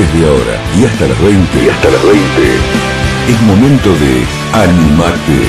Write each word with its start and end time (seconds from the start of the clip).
Desde 0.00 0.26
ahora 0.26 0.58
y 0.78 0.86
hasta 0.86 1.06
las 1.08 1.22
20, 1.22 1.62
y 1.62 1.68
hasta 1.68 1.90
las 1.90 2.02
20, 2.02 2.20
es 3.28 3.42
momento 3.42 3.90
de 3.90 4.24
Animate. 4.54 5.44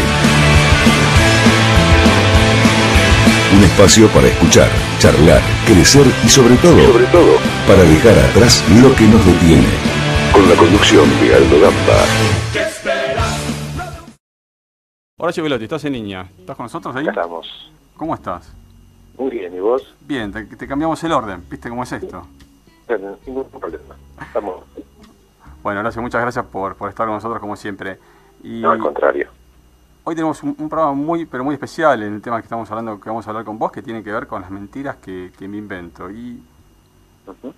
Un 3.56 3.64
espacio 3.64 4.10
para 4.10 4.28
escuchar, 4.28 4.68
charlar, 5.00 5.40
crecer 5.66 6.06
y 6.26 6.28
sobre 6.28 6.58
todo, 6.58 6.86
sobre 6.86 7.06
todo, 7.06 7.38
para 7.66 7.84
dejar 7.84 8.20
atrás 8.20 8.62
lo 8.82 8.94
que 8.94 9.06
nos 9.06 9.26
detiene. 9.26 9.70
Con 10.34 10.50
la 10.50 10.56
conducción 10.58 11.06
de 11.22 11.34
Aldo 11.34 11.62
Gamba. 11.62 12.04
Horacio 15.18 15.44
Velotti, 15.44 15.64
estás 15.64 15.86
en 15.86 15.94
línea. 15.94 16.30
¿Estás 16.38 16.58
con 16.58 16.66
nosotros 16.66 16.94
ahí? 16.94 17.08
Estamos. 17.08 17.72
¿Cómo 17.96 18.14
estás? 18.16 18.52
Muy 19.18 19.30
bien, 19.32 19.56
¿y 19.56 19.60
vos? 19.62 19.96
Bien, 20.02 20.30
te, 20.30 20.44
te 20.44 20.68
cambiamos 20.68 21.02
el 21.06 21.14
orden. 21.14 21.42
¿Viste 21.50 21.70
cómo 21.70 21.84
es 21.84 21.92
esto? 21.94 22.28
Bueno, 22.98 23.18
ningún 23.26 23.46
problema. 23.50 23.96
Estamos. 24.22 24.64
Bueno, 25.64 25.80
Horacio, 25.80 26.02
muchas 26.02 26.22
gracias 26.22 26.46
por, 26.46 26.76
por 26.76 26.90
estar 26.90 27.06
con 27.06 27.16
nosotros 27.16 27.40
como 27.40 27.56
siempre. 27.56 27.98
Y 28.44 28.62
No, 28.62 28.72
al 28.72 28.80
contrario. 28.80 29.30
hoy 30.04 30.14
tenemos 30.16 30.44
un, 30.44 30.56
un 30.60 30.68
programa 30.68 30.94
muy, 30.94 31.26
pero 31.26 31.44
muy 31.46 31.54
especial 31.54 32.04
en 32.04 32.16
el 32.16 32.22
tema 32.22 32.38
que 32.42 32.44
estamos 32.46 32.70
hablando, 32.70 33.00
que 33.00 33.08
vamos 33.10 33.26
a 33.26 33.30
hablar 33.30 33.46
con 33.46 33.58
vos, 33.58 33.72
que 33.72 33.82
tiene 33.82 34.04
que 34.04 34.12
ver 34.12 34.28
con 34.28 34.42
las 34.42 34.52
mentiras 34.52 34.98
que, 34.98 35.32
que 35.38 35.48
me 35.48 35.56
invento. 35.58 36.10
Y, 36.12 36.44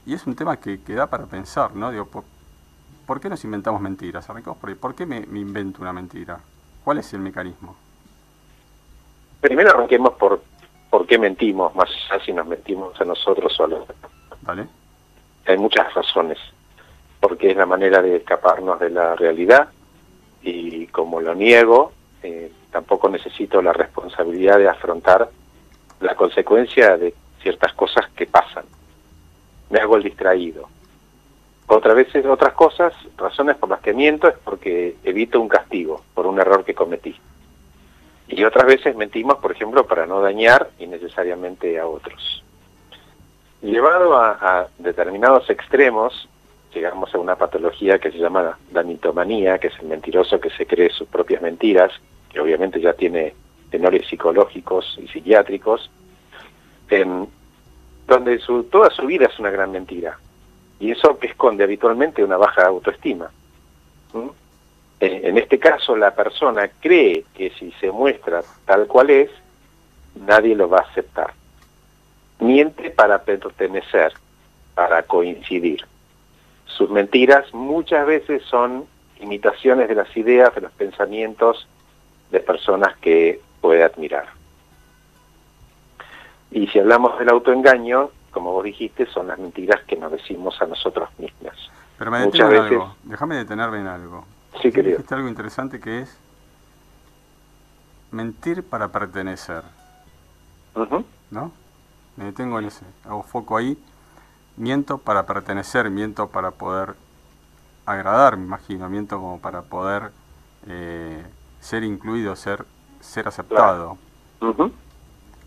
y 0.06 0.14
es 0.14 0.28
un 0.28 0.36
tema 0.36 0.58
que, 0.58 0.82
que 0.82 0.94
da 0.94 1.08
para 1.08 1.26
pensar, 1.26 1.76
¿no? 1.76 1.90
Digo, 1.90 2.06
¿por, 2.06 2.24
por 3.08 3.20
qué 3.20 3.28
nos 3.30 3.44
inventamos 3.44 3.82
mentiras? 3.82 4.30
Arrancamos 4.30 4.60
por 4.60 4.70
ahí. 4.70 4.76
¿Por 4.76 4.94
qué 4.94 5.08
me, 5.08 5.22
me 5.26 5.40
invento 5.40 5.82
una 5.82 5.94
mentira? 5.94 6.40
¿Cuál 6.84 7.00
es 7.00 7.12
el 7.14 7.22
mecanismo? 7.22 7.76
Primero 9.42 9.72
arranquemos 9.72 10.14
por 10.14 10.44
por 10.92 11.08
qué 11.08 11.18
mentimos, 11.18 11.74
más 11.76 11.90
allá 12.12 12.24
si 12.24 12.32
nos 12.32 12.46
mentimos 12.46 13.00
a 13.02 13.06
nosotros 13.06 13.60
o 13.60 13.64
a 13.64 13.68
los 13.68 13.88
demás. 13.88 14.12
¿Vale? 14.42 14.68
Hay 15.46 15.58
muchas 15.58 15.94
razones. 15.94 16.38
Porque 17.20 17.52
es 17.52 17.58
la 17.58 17.66
manera 17.66 18.02
de 18.02 18.18
escaparnos 18.18 18.80
de 18.80 18.90
la 18.90 19.16
realidad 19.16 19.70
y 20.42 20.88
como 20.88 21.22
lo 21.22 21.34
niego, 21.34 21.94
eh, 22.22 22.52
tampoco 22.72 23.10
necesito 23.10 23.62
la 23.62 23.72
responsabilidad 23.72 24.58
de 24.58 24.68
afrontar 24.68 25.30
la 26.02 26.16
consecuencia 26.16 26.98
de 26.98 27.14
ciertas 27.42 27.74
cosas 27.74 28.10
que 28.16 28.26
pasan. 28.26 28.66
Me 29.70 29.80
hago 29.80 29.96
el 29.96 30.04
distraído. 30.04 30.68
Otras 31.68 31.96
veces, 31.96 32.26
otras 32.26 32.54
cosas, 32.54 32.94
razones 33.18 33.56
por 33.56 33.70
las 33.70 33.80
que 33.80 33.94
miento 33.94 34.28
es 34.28 34.36
porque 34.44 34.98
evito 35.04 35.40
un 35.40 35.48
castigo 35.48 36.04
por 36.14 36.28
un 36.28 36.40
error 36.40 36.66
que 36.66 36.76
cometí. 36.76 37.16
Y 38.28 38.44
otras 38.44 38.66
veces 38.66 38.96
mentimos, 38.96 39.38
por 39.38 39.52
ejemplo, 39.52 39.86
para 39.86 40.06
no 40.06 40.22
dañar 40.22 40.70
innecesariamente 40.80 41.80
a 41.80 41.88
otros. 41.88 42.44
Llevado 43.64 44.18
a, 44.18 44.68
determinados 44.78 45.50
extremos, 45.50 46.28
llegamos 46.74 47.16
a 47.16 47.18
una 47.18 47.38
patología 47.38 47.98
que 47.98 48.12
se 48.12 48.18
llama 48.18 48.58
la 48.74 48.84
mitomanía, 48.84 49.58
que 49.58 49.68
es 49.68 49.80
el 49.80 49.88
mentiroso 49.88 50.38
que 50.38 50.50
se 50.50 50.68
cree 50.68 50.90
sus 50.90 51.08
propias 51.08 51.42
mentiras, 51.42 51.94
que 52.30 52.42
obviamente 52.42 52.82
ya 52.82 52.92
tiene 52.92 53.34
tenores 53.72 54.06
psicológicos 54.06 55.00
y 55.02 55.08
psiquiátricos, 55.08 55.90
en 56.90 57.30
donde 58.06 58.38
toda 58.70 58.90
su 58.90 59.06
vida 59.06 59.28
es 59.28 59.40
una 59.40 59.50
gran 59.50 59.72
mentira. 59.72 60.20
Y 60.82 60.92
eso 60.92 61.18
esconde 61.22 61.64
habitualmente 61.64 62.22
una 62.22 62.36
baja 62.36 62.66
autoestima. 62.66 63.32
¿Mm? 64.12 64.28
En 65.00 65.38
este 65.38 65.58
caso, 65.58 65.96
la 65.96 66.14
persona 66.14 66.70
cree 66.82 67.24
que 67.34 67.50
si 67.52 67.72
se 67.80 67.92
muestra 67.92 68.44
tal 68.66 68.88
cual 68.88 69.10
es, 69.10 69.30
nadie 70.16 70.54
lo 70.54 70.68
va 70.68 70.80
a 70.80 70.90
aceptar. 70.90 71.34
Miente 72.44 72.90
para 72.90 73.24
pertenecer, 73.24 74.12
para 74.76 75.04
coincidir. 75.04 75.86
Sus 76.66 76.90
mentiras 76.90 77.54
muchas 77.54 78.06
veces 78.06 78.44
son 78.44 78.86
imitaciones 79.22 79.88
de 79.88 79.96
las 79.96 80.16
ideas, 80.18 80.54
de 80.54 80.62
los 80.62 80.72
pensamientos 80.74 81.68
de 82.32 82.40
personas 82.42 82.98
que 82.98 83.40
puede 83.62 83.84
admirar. 83.84 84.26
Y 86.52 86.68
si 86.68 86.80
hablamos 86.80 87.18
del 87.18 87.30
autoengaño, 87.30 88.10
como 88.32 88.52
vos 88.52 88.64
dijiste, 88.66 89.06
son 89.06 89.28
las 89.28 89.40
mentiras 89.40 89.82
que 89.88 89.96
nos 89.96 90.12
decimos 90.12 90.62
a 90.62 90.66
nosotros 90.66 91.10
mismos. 91.18 91.72
Pero 91.98 92.12
me 92.12 92.26
Muchas 92.26 92.50
veces- 92.50 92.72
algo. 92.72 92.96
Déjame 93.04 93.36
detenerme 93.38 93.80
en 93.80 93.88
algo. 93.88 94.26
Sí, 94.62 94.72
querido. 94.72 94.98
Dijiste 94.98 95.16
algo 95.16 95.30
interesante 95.30 95.80
que 95.80 96.02
es 96.02 96.18
mentir 98.12 98.64
para 98.64 98.90
pertenecer, 98.90 99.64
Ujú. 100.76 101.06
¿no? 101.32 101.52
Me 102.16 102.26
detengo 102.26 102.60
en 102.60 102.66
ese. 102.66 102.86
Hago 103.06 103.24
foco 103.24 103.58
ahí. 103.58 103.78
Miento 104.56 105.00
para 105.00 105.26
pertenecer, 105.26 105.90
miento 105.90 106.28
para 106.28 106.52
poder 106.52 106.96
agradar, 107.86 108.38
me 108.38 108.46
imagino. 108.46 108.90
Miento 108.90 109.18
como 109.20 109.40
para 109.40 109.64
poder 109.64 110.12
eh, 110.68 111.26
ser 111.60 111.84
incluido, 111.84 112.36
ser, 112.36 112.66
ser 113.00 113.28
aceptado. 113.28 113.98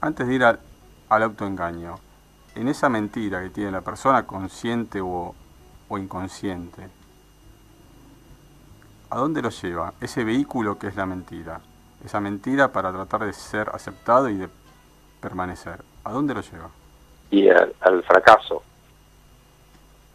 Antes 0.00 0.27
de 0.27 0.34
ir 0.34 0.44
al, 0.44 0.60
al 1.09 1.22
autoengaño, 1.22 1.97
en 2.54 2.69
esa 2.69 2.88
mentira 2.88 3.43
que 3.43 3.50
tiene 3.50 3.71
la 3.71 3.83
persona, 3.83 4.27
consciente 4.27 5.00
o, 5.00 5.34
o 5.88 5.98
inconsciente, 5.98 6.88
¿a 9.10 9.19
dónde 9.19 9.43
lo 9.43 9.50
lleva? 9.50 9.93
Ese 10.00 10.25
vehículo 10.25 10.78
que 10.78 10.88
es 10.88 10.97
la 10.97 11.06
mentira. 11.06 11.60
Esa 12.04 12.21
mentira 12.21 12.72
para 12.72 12.93
tratar 12.93 13.25
de 13.25 13.33
ser 13.33 13.69
aceptado 13.71 14.28
y 14.28 14.37
de 14.37 14.48
permanecer. 15.26 15.81
¿A 16.04 16.12
dónde 16.12 16.34
lo 16.34 16.41
lleva? 16.41 16.70
y 17.31 17.48
al, 17.48 18.03
fracaso, 18.04 18.62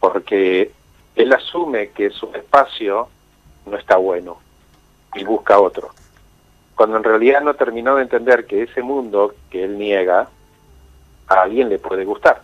porque 0.00 0.70
él 1.14 1.32
asume 1.32 1.90
que 1.90 2.10
su 2.10 2.26
espacio 2.34 3.08
no 3.66 3.76
está 3.76 3.96
bueno 3.96 4.38
y 5.14 5.24
busca 5.24 5.60
otro, 5.60 5.90
cuando 6.74 6.96
en 6.96 7.04
realidad 7.04 7.42
no 7.42 7.54
terminó 7.54 7.96
de 7.96 8.02
entender 8.02 8.46
que 8.46 8.62
ese 8.62 8.82
mundo 8.82 9.34
que 9.50 9.64
él 9.64 9.78
niega 9.78 10.28
a 11.28 11.34
alguien 11.34 11.68
le 11.68 11.78
puede 11.78 12.04
gustar. 12.04 12.42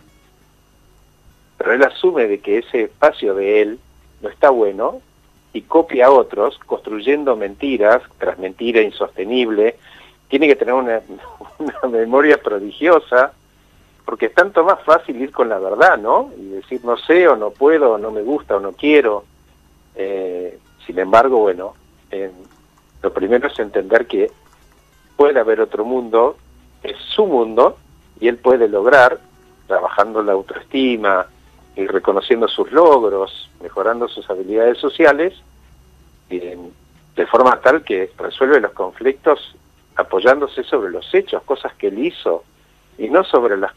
Pero 1.57 1.73
él 1.73 1.83
asume 1.83 2.27
de 2.27 2.39
que 2.39 2.59
ese 2.59 2.83
espacio 2.83 3.33
de 3.33 3.61
él 3.61 3.79
no 4.21 4.29
está 4.29 4.49
bueno 4.49 5.01
y 5.51 5.63
copia 5.63 6.05
a 6.05 6.11
otros 6.11 6.57
construyendo 6.59 7.35
mentiras 7.35 8.01
tras 8.17 8.37
mentira 8.37 8.81
insostenible. 8.81 9.77
Tiene 10.29 10.47
que 10.47 10.55
tener 10.55 10.73
una, 10.75 11.01
memoria 11.89 12.41
prodigiosa 12.41 13.33
porque 14.05 14.27
es 14.27 14.33
tanto 14.33 14.63
más 14.63 14.81
fácil 14.83 15.21
ir 15.21 15.31
con 15.31 15.49
la 15.49 15.59
verdad, 15.59 15.97
¿no? 15.97 16.31
Y 16.37 16.47
decir 16.49 16.83
no 16.83 16.97
sé 16.97 17.27
o 17.27 17.35
no 17.35 17.51
puedo 17.51 17.91
o 17.93 17.97
no 17.97 18.09
me 18.09 18.21
gusta 18.23 18.55
o 18.55 18.59
no 18.59 18.71
quiero. 18.71 19.25
Eh, 19.93 20.57
sin 20.85 20.97
embargo, 20.97 21.39
bueno, 21.39 21.75
lo 23.03 23.13
primero 23.13 23.47
es 23.47 23.59
entender 23.59 24.07
que 24.07 24.31
puede 25.15 25.39
haber 25.39 25.61
otro 25.61 25.85
mundo, 25.85 26.37
es 26.81 26.97
su 27.13 27.27
mundo, 27.27 27.77
y 28.19 28.27
él 28.27 28.37
puede 28.37 28.67
lograr, 28.67 29.19
trabajando 29.67 30.23
la 30.23 30.33
autoestima 30.33 31.27
y 31.75 31.85
reconociendo 31.85 32.47
sus 32.47 32.71
logros, 32.71 33.49
mejorando 33.61 34.07
sus 34.07 34.27
habilidades 34.29 34.79
sociales, 34.79 35.33
eh, 36.29 36.57
de 37.15 37.27
forma 37.27 37.59
tal 37.61 37.83
que 37.83 38.11
resuelve 38.17 38.59
los 38.59 38.71
conflictos 38.71 39.55
apoyándose 39.99 40.63
sobre 40.63 40.91
los 40.91 41.13
hechos, 41.13 41.43
cosas 41.43 41.73
que 41.75 41.87
él 41.87 41.99
hizo, 41.99 42.43
y 42.97 43.09
no 43.09 43.23
sobre 43.23 43.57
las 43.57 43.73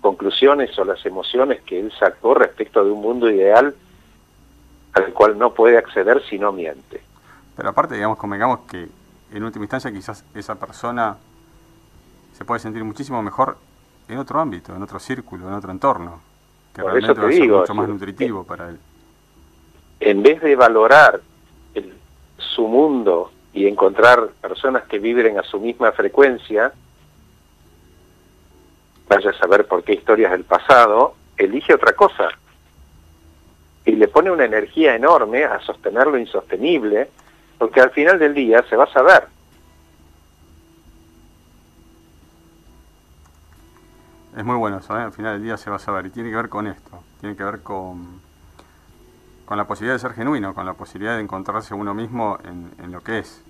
conclusiones 0.00 0.78
o 0.78 0.84
las 0.84 1.04
emociones 1.06 1.62
que 1.62 1.80
él 1.80 1.92
sacó 1.98 2.34
respecto 2.34 2.84
de 2.84 2.90
un 2.90 3.00
mundo 3.00 3.28
ideal 3.30 3.74
al 4.92 5.12
cual 5.12 5.38
no 5.38 5.52
puede 5.54 5.76
acceder 5.78 6.22
si 6.28 6.38
no 6.38 6.52
miente. 6.52 7.02
Pero 7.56 7.68
aparte, 7.70 7.94
digamos, 7.94 8.18
convengamos 8.18 8.60
que 8.70 8.88
en 9.32 9.42
última 9.42 9.64
instancia 9.64 9.90
quizás 9.92 10.24
esa 10.34 10.54
persona 10.54 11.16
se 12.32 12.44
puede 12.44 12.60
sentir 12.60 12.84
muchísimo 12.84 13.22
mejor 13.22 13.56
en 14.08 14.18
otro 14.18 14.40
ámbito, 14.40 14.74
en 14.74 14.82
otro 14.82 14.98
círculo, 14.98 15.48
en 15.48 15.54
otro 15.54 15.70
entorno, 15.70 16.20
que 16.74 16.82
Por 16.82 16.92
realmente 16.92 17.12
eso 17.12 17.14
te 17.14 17.20
va 17.20 17.28
a 17.28 17.32
ser 17.32 17.42
digo, 17.42 17.58
mucho 17.60 17.74
más 17.74 17.86
sí. 17.86 17.92
nutritivo 17.92 18.44
para 18.44 18.68
él. 18.68 18.78
En 20.00 20.22
vez 20.22 20.40
de 20.40 20.54
valorar 20.56 21.20
el- 21.74 21.94
su 22.38 22.66
mundo 22.68 23.32
y 23.52 23.66
encontrar 23.66 24.28
personas 24.40 24.84
que 24.84 24.98
vibren 24.98 25.38
a 25.38 25.42
su 25.42 25.58
misma 25.60 25.92
frecuencia, 25.92 26.72
vaya 29.08 29.30
a 29.30 29.38
saber 29.38 29.66
por 29.66 29.82
qué 29.82 29.94
historias 29.94 30.32
del 30.32 30.44
pasado, 30.44 31.14
elige 31.36 31.74
otra 31.74 31.92
cosa. 31.92 32.28
Y 33.84 33.92
le 33.92 34.08
pone 34.08 34.30
una 34.30 34.44
energía 34.44 34.94
enorme 34.94 35.44
a 35.44 35.60
sostener 35.60 36.06
lo 36.06 36.18
insostenible, 36.18 37.08
porque 37.58 37.80
al 37.80 37.90
final 37.90 38.18
del 38.18 38.34
día 38.34 38.62
se 38.68 38.76
va 38.76 38.84
a 38.84 38.92
saber. 38.92 39.26
Es 44.36 44.44
muy 44.44 44.56
bueno 44.56 44.78
eso, 44.78 44.96
¿eh? 44.96 45.02
al 45.02 45.12
final 45.12 45.34
del 45.34 45.42
día 45.42 45.56
se 45.56 45.70
va 45.70 45.76
a 45.76 45.80
saber. 45.80 46.06
Y 46.06 46.10
tiene 46.10 46.30
que 46.30 46.36
ver 46.36 46.48
con 46.48 46.66
esto, 46.66 47.02
tiene 47.20 47.34
que 47.34 47.42
ver 47.42 47.62
con, 47.62 48.20
con 49.48 49.56
la 49.56 49.66
posibilidad 49.66 49.94
de 49.94 50.00
ser 50.00 50.12
genuino, 50.12 50.52
con 50.52 50.66
la 50.66 50.74
posibilidad 50.74 51.16
de 51.16 51.22
encontrarse 51.22 51.72
uno 51.72 51.94
mismo 51.94 52.38
en, 52.44 52.92
lo 52.92 53.00
que 53.00 53.20
es. 53.20 53.42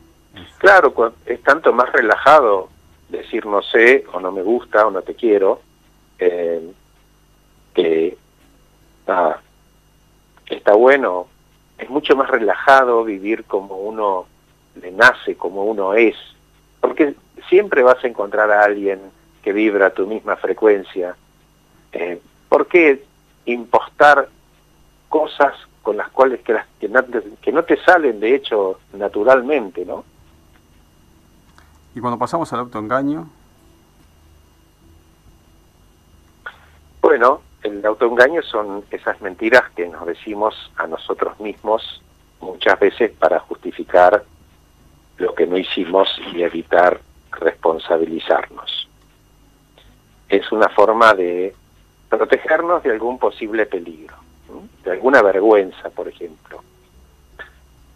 Claro, 0.59 0.95
es 1.27 1.43
tanto 1.43 1.73
más 1.73 1.91
relajado 1.91 2.69
decir 3.09 3.45
no 3.45 3.63
sé, 3.63 4.05
o 4.13 4.21
no 4.21 4.31
me 4.31 4.43
gusta, 4.43 4.87
o 4.87 4.93
no 4.93 5.03
te 5.03 5.17
quiero, 5.17 5.61
eh, 6.21 6.71
que, 7.75 8.17
nada, 9.09 9.43
está 10.47 10.75
bueno, 10.75 11.27
es 11.79 11.91
mucho 11.91 12.15
más 12.15 12.31
relajado 12.31 13.03
vivir 13.03 13.43
como 13.43 13.79
uno 13.79 14.27
le 14.81 14.93
nace, 14.93 15.37
como 15.37 15.65
uno 15.65 15.95
es, 15.95 16.15
porque 16.81 17.17
siempre 17.49 17.83
vas 17.83 18.05
a 18.05 18.07
encontrar 18.07 18.53
a 18.53 18.63
alguien 18.63 19.01
que 19.43 19.53
vibra 19.53 19.87
a 19.87 19.95
tu 19.95 20.07
misma 20.07 20.37
frecuencia. 20.37 21.17
Eh, 21.91 22.21
¿Por 22.49 22.69
qué 22.69 23.03
impostar 23.47 24.29
cosas 25.09 25.55
con 25.83 25.97
las 25.97 26.09
cuales 26.11 26.41
que, 26.43 26.53
las, 26.53 26.67
que, 26.81 26.89
no, 26.89 27.01
que 27.41 27.53
no 27.53 27.65
te 27.65 27.77
salen 27.83 28.21
de 28.21 28.35
hecho 28.35 28.81
naturalmente, 28.93 29.85
¿no? 29.85 30.05
Y 31.95 32.01
cuando 32.01 32.19
pasamos 32.19 32.53
al 32.53 32.61
autoengaño. 32.61 33.29
Bueno, 37.01 37.41
el 37.63 37.85
autoengaño 37.85 38.43
son 38.43 38.85
esas 38.91 39.21
mentiras 39.21 39.65
que 39.75 39.89
nos 39.89 40.07
decimos 40.07 40.55
a 40.77 40.87
nosotros 40.87 41.39
mismos 41.41 42.03
muchas 42.41 42.79
veces 42.79 43.13
para 43.13 43.41
justificar 43.41 44.25
lo 45.17 45.35
que 45.35 45.47
no 45.47 45.59
hicimos 45.59 46.09
y 46.33 46.43
evitar 46.43 47.01
responsabilizarnos. 47.33 48.89
Es 50.29 50.53
una 50.53 50.69
forma 50.69 51.15
de 51.15 51.55
protegernos 52.09 52.83
de 52.83 52.93
algún 52.93 53.19
posible 53.19 53.67
peligro, 53.67 54.17
alguna 54.91 55.23
vergüenza, 55.23 55.91
por 55.91 56.09
ejemplo. 56.09 56.63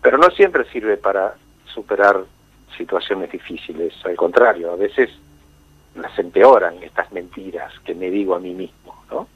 Pero 0.00 0.19
no 0.19 0.31
siempre 0.31 0.65
sirve 0.71 0.97
para 0.97 1.35
superar 1.67 2.25
situaciones 2.77 3.31
difíciles, 3.31 3.94
al 4.05 4.17
contrario, 4.17 4.73
a 4.73 4.77
veces 4.77 5.11
las 5.94 6.19
empeoran 6.19 6.83
estas 6.83 7.12
mentiras 7.12 7.73
que 7.85 7.94
me 7.94 8.11
digo 8.11 8.35
a 8.35 8.41
mí 8.41 8.55
mismo, 8.55 9.05
¿no? 9.11 9.29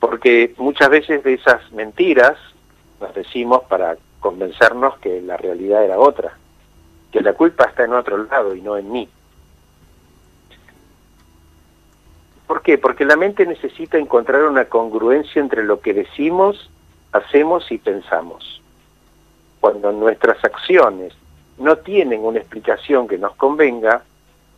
Porque 0.00 0.54
muchas 0.58 0.90
veces 0.90 1.22
de 1.22 1.34
esas 1.34 1.70
mentiras 1.72 2.36
las 3.00 3.14
decimos 3.14 3.62
para 3.64 3.96
convencernos 4.20 4.98
que 4.98 5.20
la 5.22 5.36
realidad 5.36 5.84
era 5.84 5.98
otra, 5.98 6.36
que 7.12 7.20
la 7.20 7.32
culpa 7.32 7.64
está 7.64 7.84
en 7.84 7.92
otro 7.92 8.24
lado 8.24 8.54
y 8.54 8.60
no 8.60 8.76
en 8.76 8.90
mí. 8.90 9.08
¿Por 12.46 12.62
qué? 12.62 12.78
Porque 12.78 13.04
la 13.04 13.16
mente 13.16 13.44
necesita 13.44 13.98
encontrar 13.98 14.44
una 14.44 14.66
congruencia 14.66 15.40
entre 15.40 15.64
lo 15.64 15.80
que 15.80 15.94
decimos, 15.94 16.70
hacemos 17.12 17.70
y 17.72 17.78
pensamos. 17.78 18.62
Cuando 19.60 19.90
nuestras 19.92 20.44
acciones 20.44 21.12
no 21.58 21.76
tienen 21.78 22.24
una 22.24 22.38
explicación 22.38 23.08
que 23.08 23.18
nos 23.18 23.34
convenga, 23.36 24.02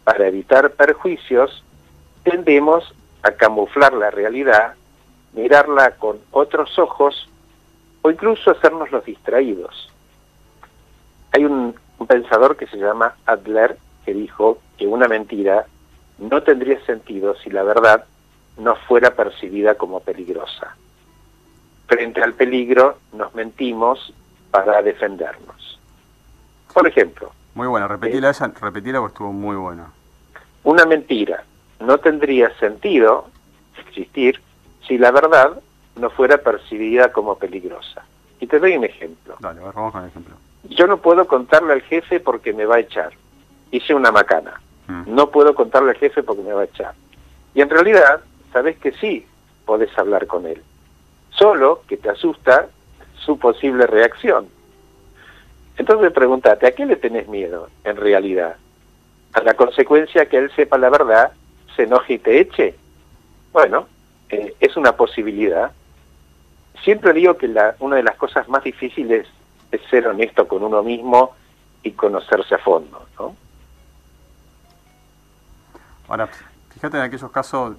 para 0.04 0.26
evitar 0.26 0.70
perjuicios, 0.70 1.62
tendemos 2.22 2.94
a 3.22 3.32
camuflar 3.32 3.92
la 3.92 4.10
realidad, 4.10 4.74
mirarla 5.34 5.90
con 5.92 6.18
otros 6.30 6.78
ojos 6.78 7.28
o 8.00 8.10
incluso 8.10 8.50
hacernos 8.50 8.90
los 8.90 9.04
distraídos. 9.04 9.92
Hay 11.32 11.44
un, 11.44 11.74
un 11.98 12.06
pensador 12.06 12.56
que 12.56 12.66
se 12.68 12.78
llama 12.78 13.16
Adler 13.26 13.76
que 14.06 14.14
dijo 14.14 14.58
que 14.78 14.86
una 14.86 15.08
mentira 15.08 15.66
no 16.18 16.42
tendría 16.42 16.84
sentido 16.84 17.36
si 17.36 17.50
la 17.50 17.62
verdad 17.62 18.04
no 18.56 18.74
fuera 18.74 19.14
percibida 19.14 19.76
como 19.76 20.00
peligrosa. 20.00 20.76
Frente 21.86 22.22
al 22.22 22.34
peligro 22.34 22.98
nos 23.12 23.34
mentimos 23.34 24.12
para 24.50 24.82
defendernos. 24.82 25.80
Por 26.72 26.86
ejemplo. 26.86 27.32
Muy 27.54 27.66
buena, 27.66 27.88
repetila, 27.88 28.30
esa, 28.30 28.48
repetila 28.60 29.00
porque 29.00 29.14
estuvo 29.14 29.32
muy 29.32 29.56
buena. 29.56 29.90
Una 30.64 30.84
mentira 30.84 31.44
no 31.80 31.98
tendría 31.98 32.54
sentido 32.58 33.28
existir 33.86 34.40
si 34.86 34.98
la 34.98 35.10
verdad 35.10 35.60
no 35.96 36.10
fuera 36.10 36.38
percibida 36.38 37.12
como 37.12 37.38
peligrosa. 37.38 38.04
Y 38.40 38.46
te 38.46 38.58
doy 38.58 38.76
un 38.76 38.84
ejemplo. 38.84 39.36
Dale, 39.40 39.60
vamos 39.60 39.92
con 39.92 40.02
el 40.02 40.08
ejemplo. 40.08 40.36
Yo 40.64 40.86
no 40.86 40.98
puedo 40.98 41.26
contarle 41.26 41.72
al 41.72 41.82
jefe 41.82 42.20
porque 42.20 42.52
me 42.52 42.64
va 42.64 42.76
a 42.76 42.80
echar. 42.80 43.12
Hice 43.70 43.94
una 43.94 44.12
macana. 44.12 44.60
Mm. 44.88 45.14
No 45.14 45.30
puedo 45.30 45.54
contarle 45.54 45.90
al 45.90 45.96
jefe 45.96 46.22
porque 46.22 46.42
me 46.42 46.52
va 46.52 46.62
a 46.62 46.64
echar. 46.64 46.94
Y 47.54 47.60
en 47.60 47.70
realidad, 47.70 48.20
sabes 48.52 48.78
que 48.78 48.92
sí 48.92 49.26
podés 49.64 49.96
hablar 49.96 50.26
con 50.26 50.46
él. 50.46 50.62
Solo 51.30 51.82
que 51.86 51.96
te 51.96 52.08
asusta 52.08 52.68
su 53.14 53.38
posible 53.38 53.86
reacción. 53.86 54.48
Entonces 55.76 56.10
pregúntate, 56.12 56.66
¿a 56.66 56.72
qué 56.72 56.86
le 56.86 56.96
tenés 56.96 57.28
miedo 57.28 57.68
en 57.84 57.96
realidad? 57.96 58.56
¿A 59.34 59.42
la 59.42 59.54
consecuencia 59.54 60.26
que 60.26 60.38
él 60.38 60.50
sepa 60.56 60.78
la 60.78 60.90
verdad, 60.90 61.32
se 61.76 61.84
enoje 61.84 62.14
y 62.14 62.18
te 62.18 62.40
eche? 62.40 62.74
Bueno, 63.52 63.86
eh, 64.30 64.54
es 64.58 64.76
una 64.76 64.92
posibilidad. 64.92 65.70
Siempre 66.82 67.12
digo 67.12 67.36
que 67.36 67.48
la, 67.48 67.76
una 67.78 67.96
de 67.96 68.02
las 68.02 68.16
cosas 68.16 68.48
más 68.48 68.64
difíciles 68.64 69.28
es 69.70 69.80
ser 69.90 70.08
honesto 70.08 70.48
con 70.48 70.64
uno 70.64 70.82
mismo 70.82 71.36
y 71.82 71.92
conocerse 71.92 72.54
a 72.54 72.58
fondo, 72.58 73.06
¿no? 73.18 73.36
Ahora, 76.08 76.26
fíjate 76.70 76.96
en 76.96 77.02
aquellos 77.02 77.30
casos, 77.30 77.76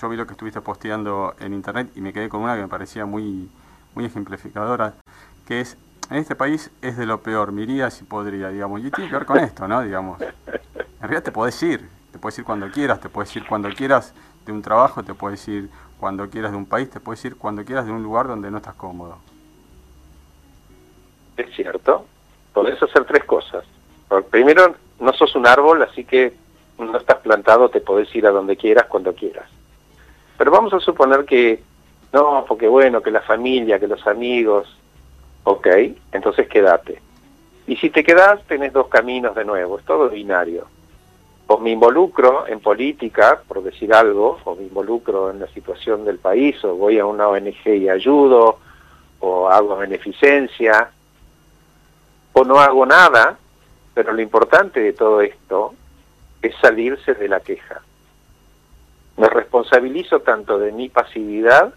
yo 0.00 0.08
vi 0.10 0.16
lo 0.16 0.26
que 0.26 0.32
estuviste 0.32 0.60
posteando 0.60 1.34
en 1.40 1.54
internet 1.54 1.90
y 1.94 2.02
me 2.02 2.12
quedé 2.12 2.28
con 2.28 2.42
una 2.42 2.54
que 2.54 2.62
me 2.62 2.68
parecía 2.68 3.06
muy, 3.06 3.48
muy 3.94 4.04
ejemplificadora, 4.04 4.94
que 5.46 5.60
es, 5.60 5.78
en 6.10 6.18
este 6.18 6.36
país 6.36 6.70
es 6.82 6.98
de 6.98 7.06
lo 7.06 7.22
peor, 7.22 7.52
miría 7.52 7.90
si 7.90 8.04
podría, 8.04 8.48
digamos, 8.48 8.80
y 8.80 8.90
tiene 8.90 9.08
que 9.08 9.16
ver 9.16 9.24
con 9.24 9.38
esto, 9.38 9.66
¿no? 9.66 9.80
Digamos, 9.80 10.20
en 10.20 11.00
realidad 11.00 11.22
te 11.22 11.32
podés 11.32 11.62
ir, 11.62 11.88
te 12.12 12.18
puedes 12.18 12.38
ir 12.38 12.44
cuando 12.44 12.70
quieras, 12.70 13.00
te 13.00 13.08
puedes 13.08 13.34
ir 13.34 13.46
cuando 13.46 13.70
quieras 13.70 14.12
de 14.44 14.52
un 14.52 14.60
trabajo, 14.60 15.02
te 15.02 15.14
puedes 15.14 15.46
ir 15.48 15.70
cuando 15.98 16.28
quieras 16.28 16.50
de 16.50 16.58
un 16.58 16.66
país, 16.66 16.90
te 16.90 17.00
puedes 17.00 17.24
ir 17.24 17.36
cuando 17.36 17.64
quieras 17.64 17.86
de 17.86 17.92
un 17.92 18.02
lugar 18.02 18.26
donde 18.26 18.50
no 18.50 18.58
estás 18.58 18.74
cómodo. 18.74 19.16
Es 21.38 21.54
cierto, 21.56 22.04
podés 22.52 22.82
hacer 22.82 23.06
tres 23.06 23.24
cosas. 23.24 23.64
Primero, 24.30 24.74
no 24.98 25.12
sos 25.14 25.34
un 25.34 25.46
árbol, 25.46 25.82
así 25.82 26.04
que 26.04 26.34
no 26.86 26.98
estás 26.98 27.18
plantado, 27.18 27.68
te 27.68 27.80
podés 27.80 28.14
ir 28.14 28.26
a 28.26 28.30
donde 28.30 28.56
quieras, 28.56 28.86
cuando 28.86 29.14
quieras. 29.14 29.48
Pero 30.36 30.50
vamos 30.50 30.72
a 30.72 30.80
suponer 30.80 31.24
que, 31.24 31.62
no, 32.12 32.44
porque 32.48 32.66
bueno, 32.66 33.02
que 33.02 33.10
la 33.10 33.20
familia, 33.20 33.78
que 33.78 33.86
los 33.86 34.06
amigos, 34.06 34.74
ok, 35.44 35.66
entonces 36.12 36.48
quédate. 36.48 37.00
Y 37.66 37.76
si 37.76 37.90
te 37.90 38.02
quedás, 38.02 38.42
tenés 38.46 38.72
dos 38.72 38.88
caminos 38.88 39.34
de 39.34 39.44
nuevo, 39.44 39.78
es 39.78 39.84
todo 39.84 40.08
binario. 40.08 40.66
O 41.46 41.58
me 41.58 41.70
involucro 41.70 42.46
en 42.46 42.60
política, 42.60 43.42
por 43.46 43.62
decir 43.62 43.92
algo, 43.92 44.38
o 44.44 44.54
me 44.54 44.62
involucro 44.62 45.30
en 45.30 45.40
la 45.40 45.48
situación 45.48 46.04
del 46.04 46.18
país, 46.18 46.64
o 46.64 46.74
voy 46.74 46.98
a 46.98 47.06
una 47.06 47.28
ONG 47.28 47.66
y 47.66 47.88
ayudo, 47.88 48.58
o 49.20 49.48
hago 49.48 49.76
beneficencia, 49.76 50.90
o 52.32 52.44
no 52.44 52.58
hago 52.58 52.86
nada, 52.86 53.36
pero 53.94 54.12
lo 54.12 54.22
importante 54.22 54.80
de 54.80 54.92
todo 54.92 55.20
esto 55.20 55.74
es 56.42 56.54
salirse 56.60 57.14
de 57.14 57.28
la 57.28 57.40
queja. 57.40 57.82
Me 59.16 59.28
responsabilizo 59.28 60.20
tanto 60.20 60.58
de 60.58 60.72
mi 60.72 60.88
pasividad 60.88 61.74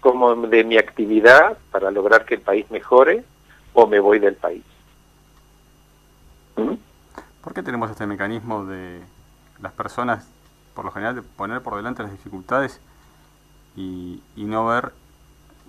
como 0.00 0.34
de 0.34 0.64
mi 0.64 0.76
actividad 0.76 1.58
para 1.70 1.90
lograr 1.90 2.24
que 2.24 2.34
el 2.34 2.40
país 2.40 2.70
mejore 2.70 3.24
o 3.72 3.86
me 3.86 4.00
voy 4.00 4.18
del 4.18 4.36
país. 4.36 4.62
¿Mm? 6.56 6.74
¿Por 7.42 7.54
qué 7.54 7.62
tenemos 7.62 7.90
este 7.90 8.06
mecanismo 8.06 8.64
de 8.64 9.00
las 9.60 9.72
personas, 9.72 10.28
por 10.74 10.84
lo 10.84 10.92
general, 10.92 11.16
de 11.16 11.22
poner 11.22 11.62
por 11.62 11.76
delante 11.76 12.02
las 12.02 12.12
dificultades 12.12 12.80
y, 13.76 14.20
no 14.36 14.66
ver 14.66 14.92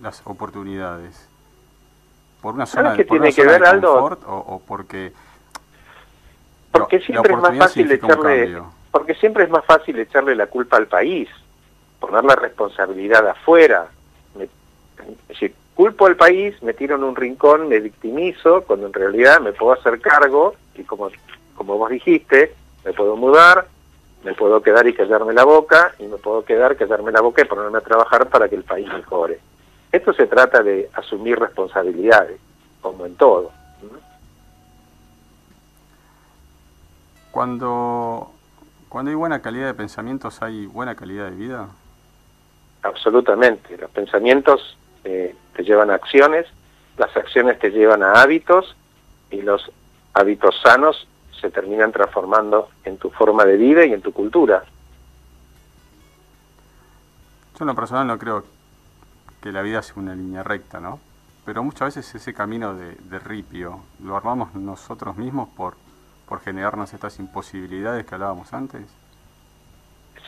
las 0.01 0.21
oportunidades? 0.25 1.27
¿Por 2.41 2.53
una 2.53 2.67
zona, 2.67 2.93
de, 2.93 3.05
tiene 3.05 3.33
que 3.33 3.43
ver, 3.43 3.63
confort 3.81 4.21
o 4.27 4.61
porque 4.67 5.13
porque 6.79 6.99
siempre 6.99 7.33
es 7.33 7.39
más 7.39 7.57
fácil 7.57 7.91
echarle 7.91 8.61
porque 8.91 9.13
siempre 9.15 9.43
es 9.43 9.49
más 9.49 9.65
fácil 9.65 9.99
echarle 9.99 10.35
la 10.35 10.47
culpa 10.47 10.77
al 10.77 10.87
país 10.87 11.29
poner 11.99 12.23
la 12.23 12.35
responsabilidad 12.35 13.27
afuera. 13.27 13.87
Si 15.39 15.53
culpo 15.73 16.05
al 16.05 16.15
país 16.15 16.61
me 16.61 16.73
tiro 16.73 16.95
en 16.95 17.03
un 17.03 17.15
rincón 17.15 17.67
me 17.67 17.79
victimizo 17.79 18.61
cuando 18.61 18.87
en 18.87 18.93
realidad 18.93 19.39
me 19.41 19.53
puedo 19.53 19.73
hacer 19.73 19.99
cargo 19.99 20.55
y 20.75 20.83
como 20.83 21.09
como 21.55 21.77
vos 21.77 21.89
dijiste 21.89 22.53
me 22.83 22.93
puedo 22.93 23.15
mudar 23.15 23.67
me 24.23 24.33
puedo 24.33 24.61
quedar 24.61 24.87
y 24.87 24.93
callarme 24.93 25.33
la 25.33 25.43
boca 25.43 25.93
y 25.99 26.03
me 26.03 26.17
puedo 26.17 26.43
quedar 26.43 26.75
callarme 26.75 27.11
la 27.11 27.21
boca 27.21 27.41
y 27.41 27.45
ponerme 27.45 27.77
a 27.77 27.81
trabajar 27.81 28.27
para 28.29 28.49
que 28.49 28.55
el 28.55 28.63
país 28.63 28.87
mejore. 28.91 29.39
Esto 29.91 30.13
se 30.13 30.27
trata 30.27 30.63
de 30.63 30.89
asumir 30.93 31.37
responsabilidades 31.37 32.39
como 32.81 33.05
en 33.05 33.15
todo 33.15 33.51
Cuando, 37.35 38.31
cuando 38.87 39.11
hay 39.11 39.15
buena 39.15 39.41
calidad 39.41 39.65
de 39.65 39.73
pensamientos, 39.73 40.41
¿hay 40.41 40.67
buena 40.67 40.95
calidad 40.95 41.25
de 41.29 41.35
vida? 41.35 41.67
Absolutamente. 42.81 43.77
Los 43.77 43.91
pensamientos 43.91 44.77
eh, 45.03 45.35
te 45.53 45.63
llevan 45.63 45.91
a 45.91 45.95
acciones, 45.95 46.45
las 46.97 47.13
acciones 47.17 47.59
te 47.59 47.71
llevan 47.71 48.03
a 48.03 48.21
hábitos 48.21 48.77
y 49.31 49.41
los 49.41 49.69
hábitos 50.13 50.55
sanos 50.63 51.09
se 51.41 51.49
terminan 51.49 51.91
transformando 51.91 52.69
en 52.85 52.97
tu 52.97 53.09
forma 53.09 53.43
de 53.43 53.57
vida 53.57 53.85
y 53.85 53.91
en 53.91 54.01
tu 54.01 54.13
cultura. 54.13 54.63
Yo 57.59 57.63
en 57.63 57.67
lo 57.67 57.75
personal 57.75 58.07
no 58.07 58.17
creo 58.17 58.45
que 59.41 59.51
la 59.51 59.61
vida 59.61 59.81
sea 59.81 59.95
una 59.97 60.15
línea 60.15 60.41
recta, 60.41 60.79
¿no? 60.79 61.01
pero 61.43 61.61
muchas 61.63 61.95
veces 61.95 62.15
ese 62.15 62.33
camino 62.33 62.75
de, 62.75 62.95
de 62.95 63.19
ripio 63.19 63.81
lo 64.01 64.15
armamos 64.15 64.55
nosotros 64.55 65.17
mismos 65.17 65.49
por, 65.49 65.75
por 66.27 66.41
generarnos 66.41 66.93
estas 66.93 67.19
imposibilidades 67.19 68.05
que 68.05 68.15
hablábamos 68.15 68.53
antes. 68.53 68.81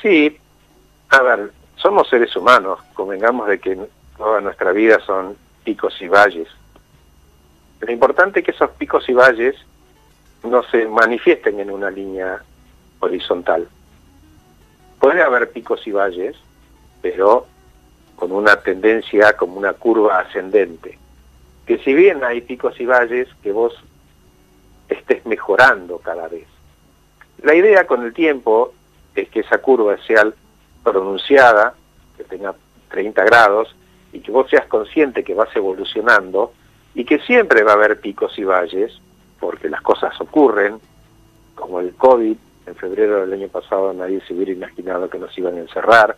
Sí, 0.02 0.38
a 1.10 1.22
ver, 1.22 1.52
somos 1.76 2.08
seres 2.10 2.36
humanos, 2.36 2.80
convengamos 2.94 3.48
de 3.48 3.60
que 3.60 3.78
toda 4.18 4.42
nuestra 4.42 4.72
vida 4.72 5.00
son 5.06 5.36
picos 5.64 6.00
y 6.02 6.08
valles. 6.08 6.48
Lo 7.80 7.92
importante 7.92 8.40
es 8.40 8.46
que 8.46 8.52
esos 8.52 8.72
picos 8.72 9.08
y 9.10 9.14
valles 9.14 9.56
no 10.44 10.64
se 10.64 10.88
manifiesten 10.88 11.60
en 11.60 11.72
una 11.72 11.90
línea 11.90 12.42
horizontal. 13.00 13.68
Puede 15.00 15.22
haber 15.22 15.52
picos 15.52 15.86
y 15.86 15.92
valles, 15.92 16.36
pero 17.02 17.46
con 18.16 18.32
una 18.32 18.56
tendencia 18.58 19.34
como 19.38 19.58
una 19.58 19.74
curva 19.74 20.20
ascendente. 20.20 20.98
Que 21.66 21.78
si 21.80 21.94
bien 21.94 22.24
hay 22.24 22.42
picos 22.42 22.80
y 22.80 22.86
valles, 22.86 23.28
que 23.44 23.52
vos 23.52 23.74
estés 24.90 25.26
mejorando 25.26 26.00
cada 26.00 26.28
vez. 26.28 26.48
La 27.44 27.54
idea 27.54 27.86
con 27.86 28.04
el 28.04 28.14
tiempo 28.14 28.74
es 29.16 29.30
que 29.30 29.42
esa 29.42 29.60
curva 29.60 29.98
sea 30.06 30.32
pronunciada, 30.84 31.76
que 32.16 32.24
tenga 32.24 32.56
30 32.90 33.24
grados, 33.26 33.76
y 34.14 34.20
que 34.20 34.32
vos 34.32 34.50
seas 34.50 34.66
consciente 34.68 35.24
que 35.24 35.34
vas 35.34 35.54
evolucionando 35.56 36.54
y 36.96 37.06
que 37.06 37.20
siempre 37.20 37.64
va 37.64 37.72
a 37.72 37.76
haber 37.76 38.00
picos 38.00 38.38
y 38.40 38.44
valles, 38.44 39.00
porque 39.40 39.70
las 39.70 39.82
cosas 39.82 40.20
ocurren, 40.20 40.80
como 41.54 41.80
el 41.80 41.94
COVID, 41.94 42.38
en 42.66 42.76
febrero 42.76 43.22
del 43.22 43.34
año 43.34 43.48
pasado 43.48 43.94
nadie 43.94 44.22
se 44.22 44.34
hubiera 44.34 44.52
imaginado 44.52 45.10
que 45.10 45.20
nos 45.20 45.38
iban 45.38 45.56
a 45.56 45.60
encerrar, 45.60 46.18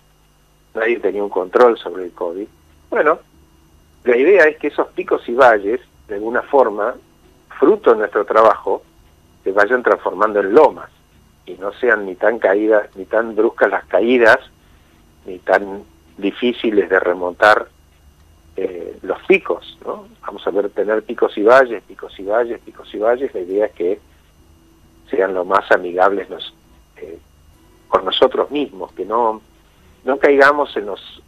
nadie 0.73 0.99
tenía 0.99 1.23
un 1.23 1.29
control 1.29 1.77
sobre 1.77 2.05
el 2.05 2.11
COVID. 2.11 2.47
Bueno, 2.89 3.19
la 4.03 4.17
idea 4.17 4.45
es 4.45 4.57
que 4.57 4.67
esos 4.67 4.87
picos 4.89 5.27
y 5.27 5.33
valles, 5.33 5.81
de 6.07 6.15
alguna 6.15 6.41
forma, 6.43 6.95
fruto 7.59 7.91
de 7.91 7.97
nuestro 7.97 8.25
trabajo, 8.25 8.81
se 9.43 9.51
vayan 9.51 9.83
transformando 9.83 10.39
en 10.39 10.53
lomas 10.53 10.89
y 11.45 11.53
no 11.55 11.73
sean 11.73 12.05
ni 12.05 12.15
tan 12.15 12.39
caídas, 12.39 12.89
ni 12.95 13.05
tan 13.05 13.35
bruscas 13.35 13.69
las 13.69 13.85
caídas, 13.85 14.37
ni 15.25 15.39
tan 15.39 15.83
difíciles 16.17 16.89
de 16.89 16.99
remontar 16.99 17.67
eh, 18.55 18.97
los 19.01 19.19
picos, 19.23 19.77
¿no? 19.85 20.07
Vamos 20.21 20.45
a 20.45 20.51
ver 20.51 20.69
tener 20.69 21.03
picos 21.03 21.37
y 21.37 21.43
valles, 21.43 21.83
picos 21.83 22.17
y 22.19 22.23
valles, 22.23 22.59
picos 22.61 22.93
y 22.93 22.97
valles, 22.97 23.33
la 23.33 23.41
idea 23.41 23.65
es 23.65 23.71
que 23.73 23.99
sean 25.09 25.33
lo 25.33 25.43
más 25.45 25.69
amigables 25.71 26.29
nos, 26.29 26.53
eh, 26.97 27.19
con 27.87 28.05
nosotros 28.05 28.51
mismos, 28.51 28.91
que 28.93 29.05
no, 29.05 29.41
no 30.03 30.17
caigamos 30.17 30.75
en 30.77 30.85
los 30.85 31.23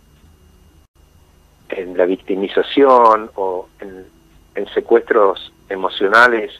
en 1.70 1.98
la 1.98 2.06
victimización 2.06 3.32
o 3.36 3.70
en 3.80 4.68
secuestros 4.74 5.54
emocionales 5.72 6.52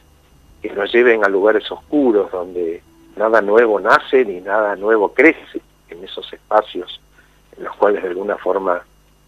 que 0.60 0.70
nos 0.70 0.92
lleven 0.92 1.24
a 1.24 1.28
lugares 1.28 1.70
oscuros 1.70 2.30
donde 2.30 2.82
nada 3.16 3.40
nuevo 3.40 3.80
nace 3.80 4.24
ni 4.24 4.40
nada 4.40 4.76
nuevo 4.76 5.12
crece 5.12 5.60
en 5.88 6.02
esos 6.04 6.32
espacios 6.32 7.00
en 7.56 7.64
los 7.64 7.76
cuales 7.76 8.02
de 8.02 8.08
alguna 8.08 8.36
forma 8.38 8.82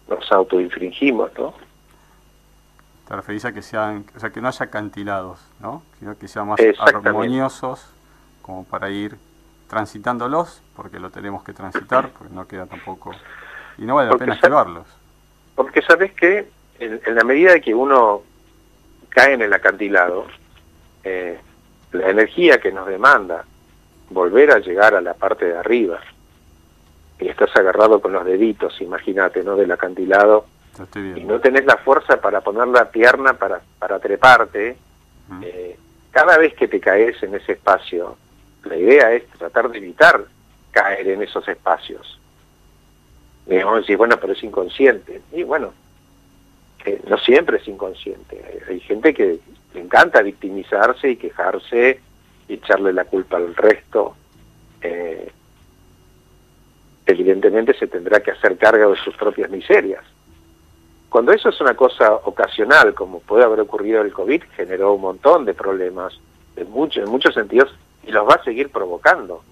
nos 0.07 0.31
autoinfringimos, 0.31 1.31
¿no? 1.37 1.53
Te 3.07 3.15
referís 3.15 3.45
a 3.45 3.53
que 3.53 3.61
sean, 3.61 4.05
o 4.15 4.19
sea, 4.19 4.31
que 4.31 4.41
no 4.41 4.47
haya 4.47 4.65
acantilados, 4.65 5.39
¿no? 5.59 5.83
Sino 5.99 6.17
que 6.17 6.27
sean 6.27 6.47
más 6.47 6.59
armoniosos 6.79 7.87
como 8.41 8.63
para 8.63 8.89
ir 8.89 9.15
transitándolos, 9.67 10.61
porque 10.75 10.99
lo 10.99 11.09
tenemos 11.11 11.43
que 11.43 11.53
transitar, 11.53 12.09
porque 12.09 12.33
no 12.33 12.47
queda 12.47 12.65
tampoco... 12.65 13.11
Y 13.77 13.83
no 13.83 13.95
vale 13.95 14.09
la 14.09 14.17
pena 14.17 14.39
llevarlos. 14.41 14.87
Porque 15.55 15.81
sabes 15.81 16.13
que 16.13 16.47
en, 16.79 17.01
la 17.15 17.23
medida 17.23 17.59
que 17.59 17.73
uno 17.73 18.21
cae 19.15 19.33
en 19.33 19.41
el 19.41 19.53
acantilado, 19.53 20.27
eh, 21.03 21.39
la 21.93 22.09
energía 22.09 22.59
que 22.59 22.71
nos 22.71 22.85
demanda 22.85 23.45
volver 24.09 24.51
a 24.51 24.59
llegar 24.59 24.93
a 24.93 25.01
la 25.01 25.13
parte 25.13 25.45
de 25.45 25.57
arriba, 25.57 26.01
y 27.17 27.29
estás 27.29 27.55
agarrado 27.55 28.01
con 28.01 28.11
los 28.11 28.25
deditos, 28.25 28.79
imagínate, 28.81 29.41
¿no? 29.41 29.55
Del 29.55 29.71
acantilado, 29.71 30.47
y 30.93 31.23
no 31.23 31.39
tenés 31.39 31.63
la 31.63 31.77
fuerza 31.77 32.19
para 32.19 32.41
poner 32.41 32.67
la 32.67 32.91
pierna 32.91 33.33
para, 33.33 33.61
para 33.79 33.99
treparte, 33.99 34.75
eh, 35.41 35.77
cada 36.11 36.37
vez 36.37 36.53
que 36.53 36.67
te 36.67 36.81
caes 36.81 37.23
en 37.23 37.35
ese 37.35 37.53
espacio, 37.53 38.17
la 38.65 38.75
idea 38.75 39.13
es 39.13 39.25
tratar 39.29 39.69
de 39.69 39.77
evitar 39.77 40.25
caer 40.71 41.07
en 41.07 41.23
esos 41.23 41.47
espacios. 41.47 42.19
Y 43.47 43.55
vamos 43.59 43.75
a 43.75 43.79
decir, 43.79 43.95
bueno, 43.95 44.17
pero 44.19 44.33
es 44.33 44.43
inconsciente. 44.43 45.21
Y 45.31 45.43
bueno, 45.43 45.73
no 47.07 47.17
siempre 47.17 47.57
es 47.57 47.67
inconsciente. 47.67 48.63
Hay 48.69 48.79
gente 48.79 49.13
que 49.13 49.39
le 49.73 49.81
encanta 49.81 50.21
victimizarse 50.21 51.11
y 51.11 51.15
quejarse 51.17 51.99
y 52.47 52.53
echarle 52.53 52.93
la 52.93 53.05
culpa 53.05 53.37
al 53.37 53.55
resto. 53.55 54.15
Eh, 54.81 55.31
evidentemente 57.05 57.73
se 57.73 57.87
tendrá 57.87 58.19
que 58.21 58.31
hacer 58.31 58.57
cargo 58.57 58.91
de 58.91 58.97
sus 58.97 59.15
propias 59.15 59.49
miserias. 59.49 60.03
Cuando 61.09 61.31
eso 61.31 61.49
es 61.49 61.61
una 61.61 61.75
cosa 61.75 62.13
ocasional, 62.13 62.93
como 62.93 63.19
puede 63.19 63.43
haber 63.43 63.61
ocurrido 63.61 64.01
el 64.01 64.11
COVID, 64.11 64.43
generó 64.55 64.93
un 64.93 65.01
montón 65.01 65.45
de 65.45 65.53
problemas 65.53 66.19
en, 66.55 66.69
mucho, 66.69 67.01
en 67.01 67.09
muchos 67.09 67.33
sentidos 67.33 67.73
y 68.05 68.11
los 68.11 68.27
va 68.27 68.35
a 68.35 68.43
seguir 68.43 68.69
provocando. 68.69 69.43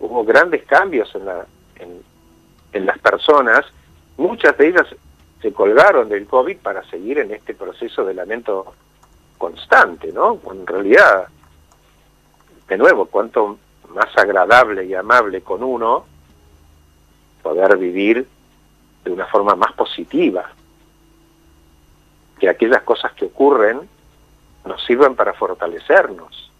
Hubo 0.00 0.24
grandes 0.24 0.64
cambios 0.64 1.14
en, 1.14 1.26
la, 1.26 1.46
en 2.72 2.86
las 2.86 2.98
personas, 2.98 3.66
muchas 4.16 4.56
de 4.56 4.68
ellas 4.68 4.86
se 5.42 5.52
colgaron 5.52 6.08
del 6.08 6.26
COVID 6.26 6.58
para 6.58 6.88
seguir 6.88 7.18
en 7.18 7.32
este 7.32 7.54
proceso 7.54 8.04
de 8.04 8.14
lamento 8.14 8.74
constante, 9.36 10.12
¿no? 10.12 10.40
En 10.50 10.64
realidad, 10.64 11.26
de 12.68 12.78
nuevo, 12.78 13.06
cuanto 13.06 13.58
más 13.88 14.16
agradable 14.16 14.84
y 14.84 14.94
amable 14.94 15.42
con 15.42 15.64
uno, 15.64 16.06
poder 17.42 17.76
vivir 17.76 18.26
de 19.04 19.10
una 19.10 19.26
forma 19.26 19.56
más 19.56 19.72
positiva, 19.72 20.48
que 22.38 22.48
aquellas 22.48 22.82
cosas 22.82 23.12
que 23.14 23.24
ocurren 23.24 23.80
nos 24.64 24.84
sirvan 24.84 25.16
para 25.16 25.32
fortalecernos, 25.34 26.52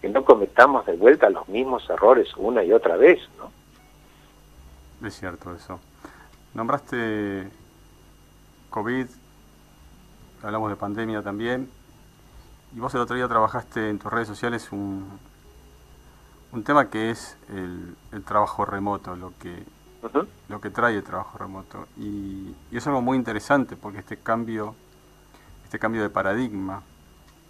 que 0.00 0.08
no 0.08 0.24
cometamos 0.24 0.86
de 0.86 0.96
vuelta 0.96 1.28
los 1.28 1.46
mismos 1.48 1.88
errores 1.90 2.34
una 2.36 2.64
y 2.64 2.72
otra 2.72 2.96
vez, 2.96 3.20
¿no? 3.36 3.52
Es 5.06 5.18
cierto 5.18 5.54
eso. 5.54 5.78
Nombraste 6.54 7.50
COVID, 8.76 9.06
hablamos 10.42 10.68
de 10.68 10.76
pandemia 10.76 11.22
también, 11.22 11.70
y 12.74 12.78
vos 12.78 12.94
el 12.94 13.00
otro 13.00 13.16
día 13.16 13.26
trabajaste 13.26 13.88
en 13.88 13.98
tus 13.98 14.12
redes 14.12 14.28
sociales 14.28 14.70
un, 14.70 15.18
un 16.52 16.62
tema 16.62 16.90
que 16.90 17.08
es 17.08 17.38
el, 17.48 17.96
trabajo 18.26 18.66
remoto, 18.66 19.16
lo 19.16 19.32
que, 19.38 19.64
lo 20.50 20.60
que 20.60 20.68
trae 20.68 20.94
el 20.94 21.02
trabajo 21.02 21.38
remoto. 21.38 21.88
Y, 21.96 22.54
es 22.70 22.86
algo 22.86 23.00
muy 23.00 23.16
interesante 23.16 23.76
porque 23.76 24.00
este 24.00 24.18
cambio, 24.18 24.74
este 25.64 25.78
cambio 25.78 26.02
de 26.02 26.10
paradigma, 26.10 26.82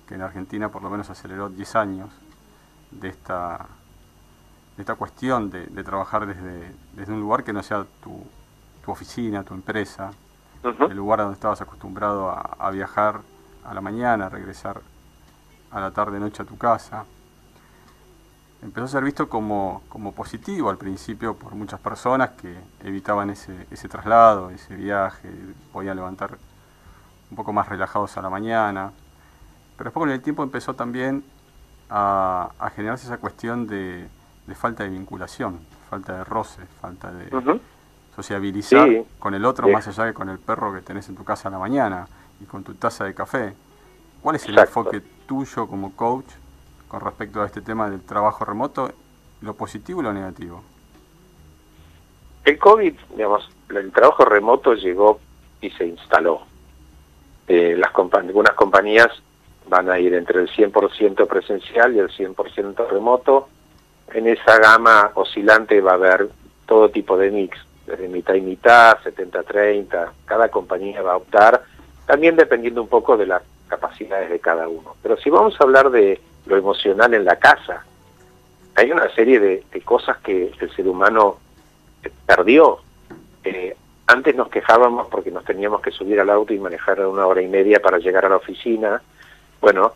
que 0.06 0.14
en 0.14 0.23
Argentina 0.23 0.68
por 0.68 0.80
lo 0.80 0.90
menos 0.90 1.11
aceleró 1.11 1.49
10 1.49 1.75
años, 1.75 2.11
de 2.92 3.09
esta, 3.09 3.66
de 4.76 4.83
esta 4.85 4.95
cuestión 4.95 5.50
de, 5.50 5.66
trabajar 5.83 6.25
desde, 6.25 6.73
desde, 6.92 7.12
un 7.12 7.18
lugar 7.18 7.42
que 7.42 7.52
no 7.52 7.64
sea 7.64 7.85
tu, 8.00 8.25
tu 8.85 8.92
oficina, 8.92 9.42
tu 9.42 9.54
empresa, 9.54 10.12
el 10.62 10.96
lugar 10.96 11.20
donde 11.20 11.34
estabas 11.34 11.60
acostumbrado 11.60 12.30
a, 12.30 12.56
a 12.58 12.70
viajar 12.70 13.20
a 13.64 13.75
la 13.75 13.80
mañana, 13.80 14.26
a 14.26 14.28
regresar 14.28 14.80
a 15.70 15.80
la 15.80 15.90
tarde 15.90 16.20
noche 16.20 16.42
a 16.42 16.46
tu 16.46 16.56
casa. 16.56 17.04
Empezó 18.62 18.86
a 18.86 18.88
ser 18.88 19.04
visto 19.04 19.28
como, 19.28 19.82
como 19.88 20.12
positivo 20.12 20.70
al 20.70 20.78
principio 20.78 21.34
por 21.34 21.54
muchas 21.54 21.78
personas 21.80 22.30
que 22.30 22.56
evitaban 22.82 23.30
ese, 23.30 23.66
ese 23.70 23.88
traslado, 23.88 24.50
ese 24.50 24.75
viaje, 24.75 25.30
podían 25.72 25.96
levantar 25.96 26.38
un 27.30 27.36
poco 27.36 27.52
más 27.52 27.68
relajados 27.68 28.16
a 28.16 28.22
la 28.22 28.30
mañana. 28.30 28.92
Pero 29.76 29.88
después 29.88 30.02
con 30.02 30.10
el 30.10 30.22
tiempo 30.22 30.42
empezó 30.42 30.75
también 30.75 31.25
a, 31.90 32.50
generarse 32.75 33.06
esa 33.06 33.18
cuestión 33.18 33.66
de, 33.66 34.08
falta 34.54 34.84
de 34.84 34.90
vinculación, 34.90 35.60
falta 35.90 36.16
de 36.18 36.25
roce, 36.25 36.64
falta 36.80 37.12
de 37.12 37.60
sociabilizar 38.16 38.88
con 39.18 39.35
el 39.35 39.44
otro 39.44 39.68
más 39.68 39.87
allá 39.87 40.06
que 40.06 40.14
con 40.14 40.30
el 40.30 40.38
perro 40.38 40.73
que 40.73 40.80
tenés 40.80 41.08
en 41.11 41.16
tu 41.16 41.23
casa 41.23 41.49
a 41.49 41.52
la 41.52 41.58
mañana 41.58 42.08
y 42.40 42.44
con 42.44 42.64
tu 42.64 42.75
taza 42.75 43.04
de 43.04 43.14
café. 43.14 43.54
¿Cuál 44.23 44.37
es 44.37 44.46
el 44.46 44.58
enfoque 44.58 45.02
tuyo 45.26 45.68
como 45.68 45.94
coach 45.94 46.26
con 46.88 47.00
respecto 47.00 47.42
a 47.42 47.46
este 47.46 47.61
tema 47.61 47.90
del 47.90 48.00
trabajo 48.00 48.44
remoto, 48.44 48.90
lo 49.42 49.54
positivo 49.54 50.00
y 50.00 50.04
lo 50.04 50.12
negativo? 50.14 50.62
El 52.44 52.58
COVID, 52.58 52.94
digamos, 53.14 53.50
el 53.68 53.92
trabajo 53.92 54.25
remoto 54.25 54.75
llegó 54.75 55.20
y 55.61 55.70
se 55.70 55.87
instaló. 55.87 56.40
Eh, 57.49 57.76
las 57.76 57.92
algunas 58.14 58.54
compañías 58.54 59.08
van 59.68 59.90
a 59.90 59.99
ir 59.99 60.14
entre 60.14 60.40
el 60.40 60.49
100% 60.49 61.26
presencial 61.26 61.94
y 61.94 61.99
el 61.99 62.08
100% 62.08 62.88
remoto. 62.88 63.49
En 64.12 64.26
esa 64.26 64.58
gama 64.58 65.11
oscilante 65.14 65.80
va 65.80 65.92
a 65.92 65.94
haber 65.94 66.30
todo 66.66 66.88
tipo 66.88 67.18
de 67.18 67.30
mix, 67.30 67.58
desde 67.87 68.09
mitad 68.09 68.35
y 68.35 68.40
mitad, 68.40 68.99
70-30. 68.99 70.11
Cada 70.25 70.49
compañía 70.49 71.02
va 71.02 71.12
a 71.12 71.16
optar 71.16 71.62
también 72.07 72.37
dependiendo 72.37 72.83
un 72.83 72.88
poco 72.88 73.16
de 73.16 73.26
las 73.26 73.43
capacidades 73.69 74.31
de 74.31 74.38
cada 74.38 74.69
uno. 74.69 74.97
Pero 75.02 75.16
si 75.16 75.28
vamos 75.28 75.61
a 75.61 75.64
hablar 75.64 75.90
de 75.90 76.21
lo 76.47 76.57
emocional 76.57 77.14
en 77.14 77.25
la 77.25 77.37
casa, 77.37 77.85
hay 78.75 78.93
una 78.93 79.12
serie 79.14 79.40
de, 79.40 79.64
cosas 79.85 80.19
que 80.19 80.52
el 80.59 80.71
ser 80.75 80.87
humano 80.87 81.38
perdió. 82.26 82.78
Eh, 83.43 83.76
antes 84.07 84.37
nos 84.37 84.49
quejábamos 84.49 85.09
porque 85.09 85.31
nos 85.31 85.45
teníamos 85.45 85.81
que 85.81 85.90
subir 85.90 86.21
al 86.21 86.31
auto 86.31 86.55
y 86.55 86.59
manejar 86.59 87.05
una 87.07 87.26
hora 87.26 87.43
y 87.43 87.49
media 87.49 87.81
para 87.81 87.99
llegar 87.99 88.25
a 88.25 88.28
la 88.28 88.37
oficina. 88.37 89.02
Bueno, 89.61 89.95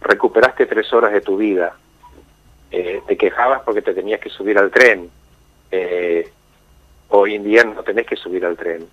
recuperaste 0.00 0.66
tres 0.66 0.92
horas 0.92 1.12
de 1.12 1.20
tu 1.20 1.36
vida. 1.36 1.76
Eh, 2.70 3.02
te 3.06 3.16
quejabas 3.16 3.62
porque 3.62 3.82
te 3.82 3.94
tenías 3.94 4.20
que 4.20 4.30
subir 4.30 4.58
al 4.58 4.70
tren. 4.70 5.08
Eh, 5.70 6.30
hoy 7.18 7.34
en 7.34 7.44
día 7.44 7.64
no 7.64 7.82
tenés 7.82 8.06
que 8.06 8.16
subir 8.16 8.44
al 8.44 8.56
tren. 8.56 8.86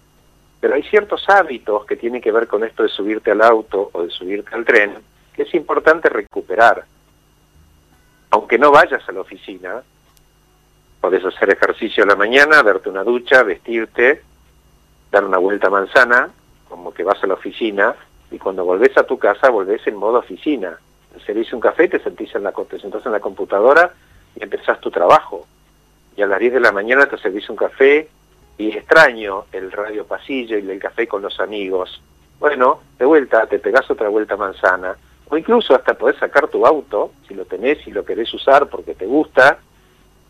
Pero 0.60 0.76
hay 0.76 0.84
ciertos 0.84 1.28
hábitos 1.30 1.86
que 1.86 1.96
tienen 1.96 2.22
que 2.22 2.32
ver 2.32 2.48
con 2.48 2.64
esto 2.64 2.84
de 2.84 2.90
subirte 2.90 3.32
al 3.32 3.42
auto 3.42 3.90
o 3.94 4.04
de 4.04 4.10
subirte 4.12 4.54
al 4.54 4.66
tren 4.66 4.96
que 5.34 5.44
es 5.44 5.54
importante 5.54 6.10
recuperar. 6.10 6.86
Aunque 8.32 8.58
no 8.58 8.72
vayas 8.72 9.08
a 9.08 9.12
la 9.12 9.22
oficina, 9.22 9.82
podés 11.00 11.24
hacer 11.26 11.50
ejercicio 11.50 12.04
a 12.04 12.08
la 12.08 12.16
mañana, 12.16 12.64
darte 12.64 12.90
una 12.90 13.04
ducha, 13.04 13.44
vestirte, 13.44 14.22
dar 15.12 15.26
una 15.26 15.38
vuelta 15.38 15.70
manzana, 15.70 16.30
como 16.68 16.94
que 16.94 17.04
vas 17.04 17.22
a 17.24 17.28
la 17.28 17.34
oficina, 17.34 17.96
y 18.30 18.38
cuando 18.38 18.64
volvés 18.64 18.98
a 18.98 19.04
tu 19.04 19.18
casa 19.18 19.50
volvés 19.50 19.86
en 19.88 19.96
modo 19.96 20.20
oficina. 20.20 20.78
Servís 21.26 21.52
un 21.52 21.60
café, 21.60 21.90
te 21.90 22.00
sentís 22.00 22.34
en 22.36 22.44
la, 22.44 22.52
te 22.52 22.80
sentás 22.80 23.06
en 23.06 23.12
la 23.12 23.20
computadora 23.20 23.94
y 24.36 24.44
empezás 24.44 24.80
tu 24.80 24.90
trabajo. 24.90 25.46
Y 26.22 26.24
a 26.24 26.28
las 26.28 26.38
10 26.38 26.54
de 26.54 26.60
la 26.60 26.72
mañana 26.72 27.08
te 27.08 27.18
servís 27.18 27.50
un 27.50 27.56
café 27.56 28.08
y 28.56 28.68
extraño 28.78 29.46
el 29.52 29.72
radio 29.72 30.06
pasillo 30.06 30.56
y 30.56 30.70
el 30.70 30.78
café 30.78 31.08
con 31.08 31.24
los 31.24 31.40
amigos. 31.40 32.00
Bueno, 32.40 32.82
de 33.00 33.06
vuelta, 33.06 33.48
te 33.48 33.58
pegás 33.58 33.90
otra 33.90 34.08
vuelta 34.08 34.38
manzana, 34.38 34.96
o 35.28 35.36
incluso 35.36 35.74
hasta 35.74 35.96
podés 35.96 36.18
sacar 36.18 36.48
tu 36.48 36.64
auto, 36.68 37.14
si 37.28 37.34
lo 37.34 37.46
tenés 37.46 37.88
y 37.88 37.92
lo 37.92 38.06
querés 38.06 38.32
usar 38.36 38.68
porque 38.68 38.94
te 38.94 39.08
gusta, 39.08 39.58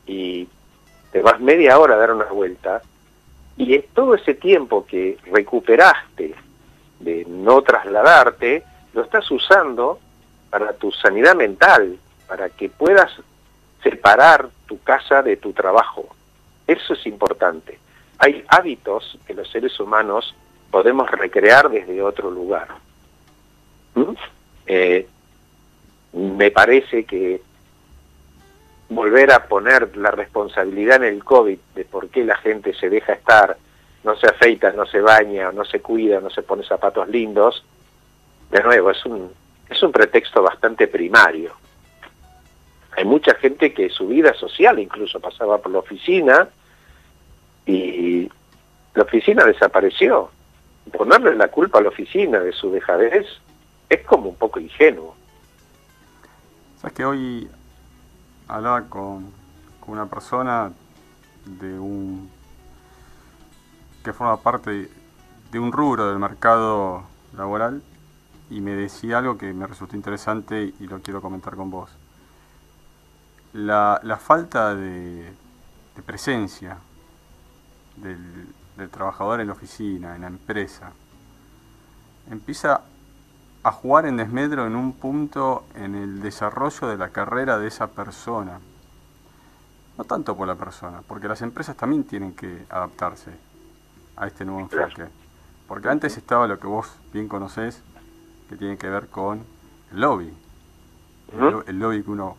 y 0.08 0.48
te 1.12 1.22
vas 1.22 1.42
media 1.42 1.78
hora 1.78 1.96
a 1.96 1.98
dar 1.98 2.14
una 2.14 2.32
vuelta, 2.32 2.82
y 3.58 3.76
es 3.76 3.90
todo 3.90 4.16
ese 4.16 4.36
tiempo 4.36 4.86
que 4.86 5.18
recuperaste 5.26 6.34
de 7.02 7.26
no 7.28 7.64
trasladarte, 7.64 8.64
lo 8.94 9.02
estás 9.02 9.30
usando 9.30 10.00
para 10.50 10.72
tu 10.72 10.90
sanidad 10.94 11.36
mental, 11.36 11.98
para 12.30 12.48
que 12.48 12.70
puedas 12.70 13.12
separar 13.84 14.50
tu 14.68 14.82
casa 14.82 15.22
de 15.22 15.38
tu 15.38 15.54
trabajo. 15.54 16.08
Eso 16.68 16.94
es 16.94 17.06
importante. 17.06 17.80
Hay 18.18 18.44
hábitos 18.48 19.18
que 19.26 19.34
los 19.34 19.50
seres 19.50 19.80
humanos 19.80 20.36
podemos 20.70 21.10
recrear 21.10 21.70
desde 21.70 22.02
otro 22.02 22.32
lugar. 22.32 22.68
¿Mm? 23.96 24.14
Eh, 24.68 25.08
me 26.14 26.52
parece 26.52 27.04
que 27.04 27.42
volver 28.90 29.32
a 29.32 29.46
poner 29.46 29.96
la 29.98 30.12
responsabilidad 30.12 30.98
en 30.98 31.16
el 31.16 31.24
COVID 31.24 31.58
de 31.76 31.86
por 31.86 32.10
qué 32.10 32.26
la 32.26 32.38
gente 32.38 32.74
se 32.74 32.90
deja 32.90 33.14
estar, 33.14 33.58
no 34.04 34.16
se 34.18 34.28
afeita, 34.28 34.72
no 34.72 34.86
se 34.86 35.00
baña, 35.00 35.52
no 35.52 35.64
se 35.64 35.80
cuida, 35.80 36.20
no 36.20 36.30
se 36.30 36.42
pone 36.42 36.64
zapatos 36.64 37.08
lindos, 37.08 37.64
de 38.50 38.62
nuevo, 38.62 38.92
es 38.92 39.06
un, 39.06 39.32
es 39.70 39.82
un 39.82 39.92
pretexto 39.94 40.44
bastante 40.44 40.88
primario. 40.88 41.54
Hay 42.98 43.06
mucha 43.06 43.36
gente 43.36 43.74
que 43.74 43.90
su 43.90 44.08
vida 44.08 44.34
social 44.34 44.80
incluso 44.80 45.20
pasaba 45.20 45.58
por 45.60 45.72
la 45.72 45.80
oficina 45.80 46.50
y 47.66 48.30
la 48.94 49.04
oficina 49.04 49.46
desapareció. 49.46 50.30
Ponerle 50.92 51.36
la 51.36 51.48
culpa 51.50 51.80
a 51.80 51.82
la 51.82 51.90
oficina 51.90 52.40
de 52.40 52.52
su 52.52 52.72
dejadez 52.72 53.26
es 53.90 54.06
como 54.06 54.30
un 54.30 54.36
poco 54.36 54.60
ingenuo. 54.60 55.16
Sabes 56.78 56.94
que 56.94 57.06
hoy 57.06 57.50
hablaba 58.48 58.84
con, 58.90 59.32
una 59.88 60.06
persona 60.08 60.72
de 61.46 61.78
un 61.78 62.30
que 64.04 64.14
forma 64.14 64.38
parte 64.38 64.90
de 65.52 65.60
un 65.60 65.72
rubro 65.72 66.08
del 66.08 66.18
mercado 66.18 67.04
laboral 67.36 67.82
y 68.50 68.62
me 68.62 68.72
decía 68.72 69.20
algo 69.20 69.38
que 69.38 69.54
me 69.54 69.68
resultó 69.68 69.96
interesante 69.96 70.74
y 70.80 70.88
lo 70.88 71.02
quiero 71.02 71.22
comentar 71.22 71.56
con 71.56 71.70
vos. 71.70 71.92
La, 73.54 74.20
falta 74.20 74.76
de, 74.76 75.34
presencia 76.06 76.78
del, 77.98 78.48
del, 78.78 78.90
trabajador 78.90 79.42
en 79.42 79.48
la 79.48 79.54
oficina, 79.54 80.16
en 80.16 80.22
la 80.22 80.28
empresa, 80.28 80.92
empieza 82.30 82.82
a 83.64 83.72
jugar 83.72 84.06
en 84.06 84.18
desmedro 84.18 84.66
en 84.66 84.76
un 84.76 84.94
punto 84.94 85.66
en 85.76 85.96
el 85.96 86.22
desarrollo 86.22 86.88
de 86.88 86.98
la 86.98 87.10
carrera 87.10 87.60
de 87.60 87.68
esa 87.68 87.88
persona. 87.88 88.60
No 89.98 90.04
tanto 90.06 90.36
por 90.36 90.48
la 90.48 90.56
persona, 90.56 91.02
porque 91.08 91.28
las 91.28 91.42
empresas 91.42 91.76
también 91.76 92.04
tienen 92.06 92.34
que 92.34 92.66
adaptarse 92.70 93.32
a 94.16 94.28
este 94.28 94.46
nuevo 94.46 94.62
enfoque. 94.62 95.08
Porque 95.68 95.90
antes 95.90 96.18
estaba 96.18 96.48
lo 96.48 96.60
que 96.60 96.68
vos 96.68 96.92
bien 97.14 97.28
conocés, 97.28 97.82
que 98.50 98.58
tiene 98.58 98.78
que 98.78 98.90
ver 98.90 99.08
con 99.08 99.44
el 99.92 100.02
lobby. 100.02 100.34
el, 101.68 101.80
lobby 101.80 102.04
que 102.04 102.12
uno... 102.12 102.38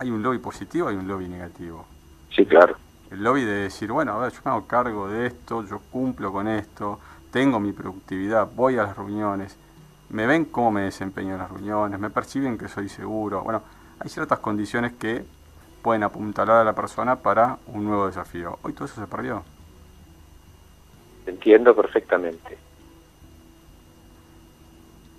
Hay 0.00 0.10
un 0.10 0.22
lobby 0.22 0.38
positivo, 0.38 0.88
hay 0.88 0.96
un 0.96 1.08
lobby 1.08 1.28
negativo. 1.28 1.86
Sí, 2.30 2.46
claro. 2.46 2.76
El 3.10 3.22
lobby 3.22 3.44
de 3.44 3.54
decir, 3.54 3.90
bueno, 3.90 4.12
a 4.12 4.18
ver, 4.18 4.32
yo 4.32 4.40
me 4.44 4.50
hago 4.50 4.66
cargo 4.66 5.08
de 5.08 5.26
esto, 5.26 5.64
yo 5.64 5.80
cumplo 5.90 6.30
con 6.32 6.46
esto, 6.46 7.00
tengo 7.30 7.58
mi 7.58 7.72
productividad, 7.72 8.48
voy 8.54 8.76
a 8.76 8.84
las 8.84 8.96
reuniones, 8.96 9.56
me 10.10 10.26
ven 10.26 10.44
cómo 10.44 10.70
me 10.70 10.82
desempeño 10.82 11.32
en 11.32 11.38
las 11.38 11.50
reuniones, 11.50 11.98
me 11.98 12.10
perciben 12.10 12.58
que 12.58 12.68
soy 12.68 12.88
seguro. 12.88 13.42
Bueno, 13.42 13.62
hay 13.98 14.08
ciertas 14.08 14.38
condiciones 14.38 14.92
que 14.92 15.24
pueden 15.82 16.02
apuntalar 16.02 16.58
a 16.58 16.64
la 16.64 16.74
persona 16.74 17.16
para 17.16 17.58
un 17.66 17.84
nuevo 17.84 18.06
desafío. 18.06 18.58
Hoy 18.62 18.72
todo 18.74 18.84
eso 18.84 19.00
se 19.00 19.06
perdió. 19.06 19.42
Entiendo 21.26 21.74
perfectamente. 21.74 22.58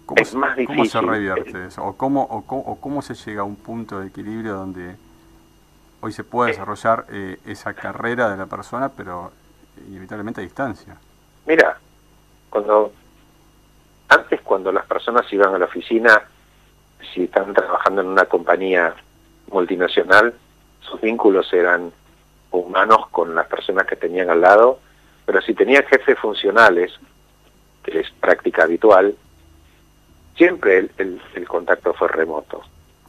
¿Cómo, 0.09 0.23
es 0.23 0.33
más 0.33 0.55
difícil. 0.55 0.75
¿Cómo 0.75 0.89
se 0.89 1.01
revierte 1.01 1.67
eso? 1.67 1.85
¿O 1.85 1.95
cómo, 1.95 2.23
o, 2.23 2.77
cómo, 2.81 3.03
se 3.03 3.13
llega 3.13 3.41
a 3.41 3.43
un 3.43 3.55
punto 3.55 3.99
de 3.99 4.07
equilibrio 4.07 4.55
donde 4.55 4.95
hoy 6.01 6.11
se 6.11 6.23
puede 6.23 6.49
desarrollar 6.49 7.05
eh, 7.11 7.37
esa 7.45 7.75
carrera 7.75 8.27
de 8.31 8.37
la 8.37 8.47
persona, 8.47 8.89
pero 8.89 9.31
inevitablemente 9.87 10.41
a 10.41 10.43
distancia? 10.43 10.97
Mira, 11.45 11.77
cuando 12.49 12.91
antes, 14.07 14.41
cuando 14.41 14.71
las 14.71 14.87
personas 14.87 15.31
iban 15.31 15.53
a 15.53 15.59
la 15.59 15.65
oficina, 15.65 16.23
si 17.13 17.25
están 17.25 17.53
trabajando 17.53 18.01
en 18.01 18.07
una 18.07 18.25
compañía 18.25 18.95
multinacional, 19.51 20.33
sus 20.79 20.99
vínculos 21.01 21.53
eran 21.53 21.91
humanos 22.49 23.09
con 23.11 23.35
las 23.35 23.45
personas 23.45 23.85
que 23.85 23.95
tenían 23.95 24.31
al 24.31 24.41
lado, 24.41 24.79
pero 25.27 25.39
si 25.43 25.53
tenían 25.53 25.83
jefes 25.83 26.17
funcionales, 26.17 26.99
que 27.83 27.99
es 27.99 28.09
práctica 28.09 28.63
habitual, 28.63 29.15
siempre 30.39 30.89
el, 30.97 31.21
el 31.35 31.47
contacto 31.49 31.93
fue 31.93 32.07
remoto. 32.07 32.61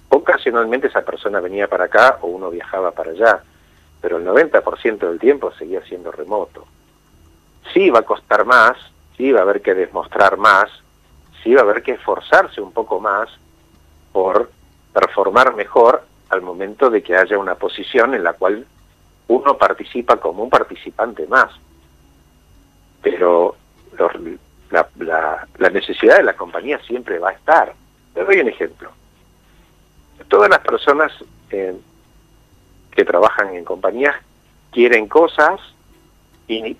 Ocasionalmente 0.09 0.89
esa 0.89 1.03
persona 1.03 1.39
venía 1.39 1.69
para 1.69 1.85
acá 1.85 2.19
o 2.23 2.27
uno 2.27 2.51
viajaba 2.51 2.91
para 2.91 3.13
allá, 3.13 3.45
pero 4.01 4.17
el 4.17 4.27
90% 4.27 4.99
del 4.99 5.21
tiempo 5.21 5.53
seguía 5.53 5.81
siendo 5.83 6.11
remoto. 6.11 6.67
Sí 7.73 7.89
va 7.89 8.01
a 8.01 8.03
costar 8.03 8.45
más, 8.45 8.77
sí 9.17 9.31
va 9.31 9.39
a 9.41 9.43
haber 9.43 9.63
que 9.63 9.75
demostrar 9.75 10.39
más, 10.39 10.69
sí 11.45 11.55
va 11.55 11.61
a 11.61 11.65
haber 11.65 11.85
que 11.85 11.93
esforzarse 11.93 12.61
un 12.61 12.73
poco 12.73 12.99
más 12.99 13.31
por 14.13 14.51
performar 14.93 15.55
mejor 15.55 16.03
al 16.31 16.43
momento 16.43 16.91
de 16.91 17.01
que 17.01 17.17
haya 17.17 17.39
una 17.39 17.55
posición 17.55 18.13
en 18.15 18.25
la 18.25 18.33
cual 18.33 18.67
uno 19.29 19.57
participa 19.57 20.17
como 20.17 20.43
un 20.43 20.51
participante 20.51 21.29
más. 21.29 21.53
Pero 23.01 23.55
la, 24.71 25.71
necesidad 25.73 26.19
de 26.19 26.23
la 26.23 26.35
compañía 26.35 26.79
siempre 26.87 27.19
va 27.19 27.31
a 27.31 27.33
estar. 27.33 27.75
Te 28.15 28.25
doy 28.25 28.41
un 28.41 28.49
ejemplo. 28.49 28.91
Todas 30.29 30.49
las 30.49 30.61
personas 30.61 31.13
eh, 31.51 31.77
que 32.93 33.05
trabajan 33.05 33.55
en 33.55 33.65
compañías 33.65 34.17
quieren 34.71 35.09
cosas 35.09 35.61
y, 36.47 36.77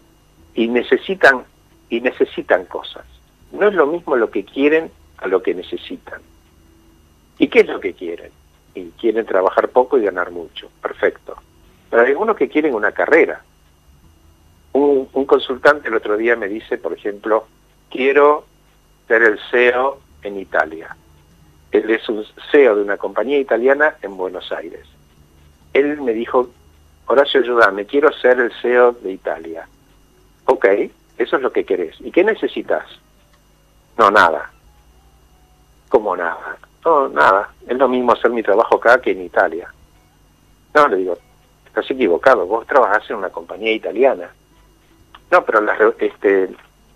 y 0.55 0.69
necesitan 0.69 1.45
y 1.89 2.01
necesitan 2.01 2.65
cosas. 2.67 3.05
No 3.53 3.69
es 3.69 3.75
lo 3.75 3.87
mismo 3.87 4.17
lo 4.17 4.31
que 4.31 4.45
quieren 4.45 4.91
a 5.19 5.27
lo 5.27 5.43
que 5.43 5.55
necesitan. 5.55 6.21
¿Y 7.39 7.49
qué 7.49 7.61
es 7.61 7.67
lo 7.67 7.81
que 7.81 7.95
quieren? 7.95 8.31
Y 8.75 8.91
quieren 8.91 9.27
trabajar 9.27 9.69
poco 9.71 9.99
y 9.99 10.05
ganar 10.05 10.31
mucho. 10.31 10.71
Perfecto. 10.81 11.37
Pero 11.91 12.03
hay 12.03 12.11
algunos 12.11 12.37
que 12.37 12.49
quieren 12.49 12.75
una 12.75 12.93
carrera. 12.93 13.43
Un, 14.73 15.07
consultante 15.27 15.89
el 15.89 15.95
otro 15.95 16.17
día 16.17 16.37
me 16.37 16.49
dice, 16.49 16.77
por 16.79 16.93
ejemplo, 16.93 17.47
quiero 17.91 18.47
ser 19.09 19.23
el 19.23 19.39
CEO 19.51 20.01
en 20.23 20.39
Italia. 20.39 20.97
Él 21.73 21.91
es 21.91 22.09
un 22.09 22.25
CEO 22.51 22.77
de 22.77 22.83
una 22.83 22.97
compañía 22.97 23.39
italiana 23.39 23.97
en 24.03 24.17
Buenos 24.17 24.51
Aires. 24.53 24.87
Él 25.73 26.01
me 26.01 26.13
dijo, 26.13 26.49
Horacio, 27.07 27.41
ayúdame, 27.41 27.87
quiero 27.87 28.13
ser 28.13 28.41
el 28.41 28.53
CEO 28.61 28.93
de 28.93 29.13
Italia. 29.13 29.69
Ok, 30.47 30.67
eso 31.19 31.37
es 31.37 31.43
lo 31.43 31.53
que 31.53 31.65
querés. 31.65 31.97
¿Y 32.01 32.11
qué 32.11 32.25
necesitas? 32.25 32.85
No, 33.99 34.11
nada. 34.11 34.51
¿Cómo 35.89 36.17
nada? 36.17 36.57
No, 36.85 37.09
nada. 37.09 37.51
Es 37.67 37.77
lo 37.77 37.89
mismo 37.89 38.13
hacer 38.13 38.31
mi 38.31 38.43
trabajo 38.43 38.77
acá 38.77 39.01
que 39.01 39.11
en 39.11 39.23
Italia. 39.23 39.73
No, 40.75 40.89
le 40.89 40.97
digo, 40.97 41.19
estás 41.67 41.91
equivocado. 41.91 42.47
Vos 42.47 42.67
trabajás 42.67 43.09
en 43.11 43.17
una 43.17 43.31
compañía 43.31 43.73
italiana. 43.73 44.31
No, 45.31 45.45
pero 45.45 45.61
la, 45.61 45.77
este, 45.99 46.51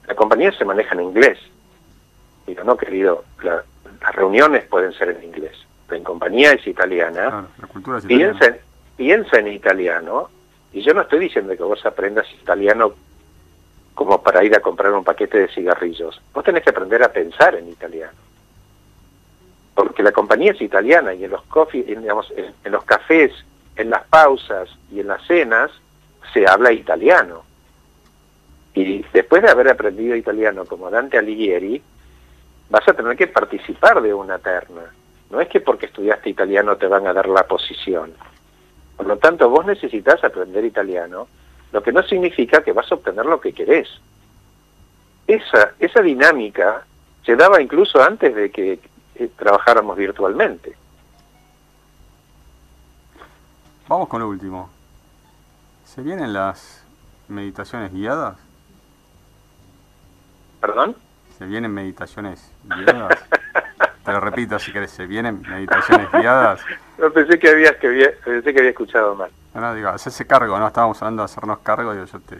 la 0.07 0.15
compañía 0.15 0.53
se 0.53 0.65
maneja 0.65 0.95
en 0.95 1.03
inglés. 1.03 1.39
Digo, 2.47 2.63
no, 2.65 2.77
querido, 2.77 3.25
las 3.43 3.65
reuniones 4.15 4.65
pueden 4.67 4.93
ser 4.93 5.11
en 5.11 5.25
inglés. 5.25 5.57
La 5.89 5.99
compañía 6.01 6.53
es 6.53 6.67
italiana. 6.67 7.47
la 7.59 7.67
cultura 7.67 7.99
es 7.99 8.05
italiana. 8.05 8.39
Piensa, 8.39 8.59
piensa 8.97 9.39
en 9.39 9.49
italiano. 9.49 10.29
Y 10.73 10.83
yo 10.83 10.93
no 10.93 11.03
estoy 11.03 11.21
diciendo 11.21 11.57
que 11.57 11.63
vos 11.63 11.85
aprendas 11.87 12.27
italiano 12.33 12.95
como 13.95 14.23
para 14.23 14.45
ir 14.45 14.55
a 14.55 14.61
comprar 14.61 14.93
un 14.93 15.05
paquete 15.05 15.39
de 15.39 15.49
cigarrillos. 15.49 16.21
Vos 16.33 16.45
tenés 16.45 16.63
que 16.63 16.71
aprender 16.71 17.03
a 17.03 17.13
pensar 17.13 17.55
en 17.55 17.69
italiano. 17.69 18.19
Porque 19.75 20.03
la 20.03 20.13
compañía 20.13 20.53
es 20.53 20.61
italiana 20.61 21.15
y 21.15 21.25
en 21.25 21.31
los, 21.31 21.43
coffee, 21.43 21.83
digamos, 21.83 22.33
en, 22.37 22.73
los 22.73 22.85
cafés, 22.85 23.33
en 23.77 23.91
las 23.91 24.05
pausas 24.05 24.69
y 24.93 25.01
en 25.01 25.09
las 25.09 25.25
cenas 25.27 25.71
se 26.33 26.47
habla 26.47 26.73
italiano. 26.73 27.45
Y 28.75 29.05
después 29.13 29.43
de 29.43 29.51
haber 29.51 29.69
aprendido 29.69 30.17
italiano 30.17 30.65
como 30.65 30.91
Dante 30.91 31.17
Alighieri, 31.17 31.81
vas 32.71 32.89
a 32.89 32.93
tener 32.93 33.17
que 33.17 33.29
participar 33.29 34.03
de 34.03 34.13
una 34.13 34.39
terna. 34.39 34.83
No 35.31 35.41
es 35.41 35.49
que 35.49 35.61
porque 35.61 35.87
estudiaste 35.87 36.31
italiano 36.31 36.77
te 36.77 36.89
van 36.89 37.07
a 37.07 37.13
dar 37.13 37.29
la 37.29 37.47
posición. 37.47 38.13
Por 38.97 39.07
lo 39.07 39.17
tanto, 39.19 39.49
vos 39.49 39.65
necesitas 39.65 40.23
aprender 40.25 40.65
italiano 40.65 41.29
lo 41.73 41.83
que 41.83 41.93
no 41.93 42.03
significa 42.05 42.63
que 42.63 42.73
vas 42.73 42.91
a 42.91 42.95
obtener 42.95 43.27
lo 43.27 43.41
que 43.41 43.53
querés. 43.53 43.89
Esa, 45.27 45.73
esa 45.79 46.03
dinámica 46.03 46.85
se 47.25 47.35
daba 47.35 47.61
incluso 47.61 48.01
antes 48.03 48.35
de 48.35 48.51
que 48.51 48.79
eh, 49.17 49.29
trabajáramos 49.37 49.97
virtualmente. 49.97 50.77
Vamos 53.89 54.09
con 54.09 54.21
lo 54.21 54.29
último. 54.29 54.71
¿Se 55.85 56.03
vienen 56.03 56.33
las 56.33 56.85
meditaciones 57.29 57.93
guiadas? 57.93 58.37
¿Perdón? 60.65 60.97
¿Se 61.37 61.45
vienen 61.45 61.75
meditaciones 61.75 62.51
guiadas? 62.65 63.23
Te 64.03 64.13
lo 64.13 64.21
repito 64.21 64.59
si 64.59 64.73
querés, 64.73 64.93
¿se 64.93 65.07
vienen 65.07 65.43
meditaciones 65.43 66.11
guiadas? 66.11 66.63
No, 66.97 67.11
pensé 67.11 67.39
que 67.39 67.51
había, 67.51 67.79
que 67.79 68.17
pensé 68.25 68.55
que 68.55 68.61
había 68.61 68.71
escuchado 68.71 69.15
mal. 69.15 69.31
No, 69.53 69.75
digo, 69.75 69.91
hacerse 69.91 70.27
cargo, 70.27 70.59
¿no? 70.59 70.67
Estábamos 70.67 71.03
hablando 71.03 71.21
de 71.21 71.25
hacernos 71.25 71.59
cargo, 71.59 71.93
digo, 71.93 72.07
yo 72.07 72.21
te 72.21 72.37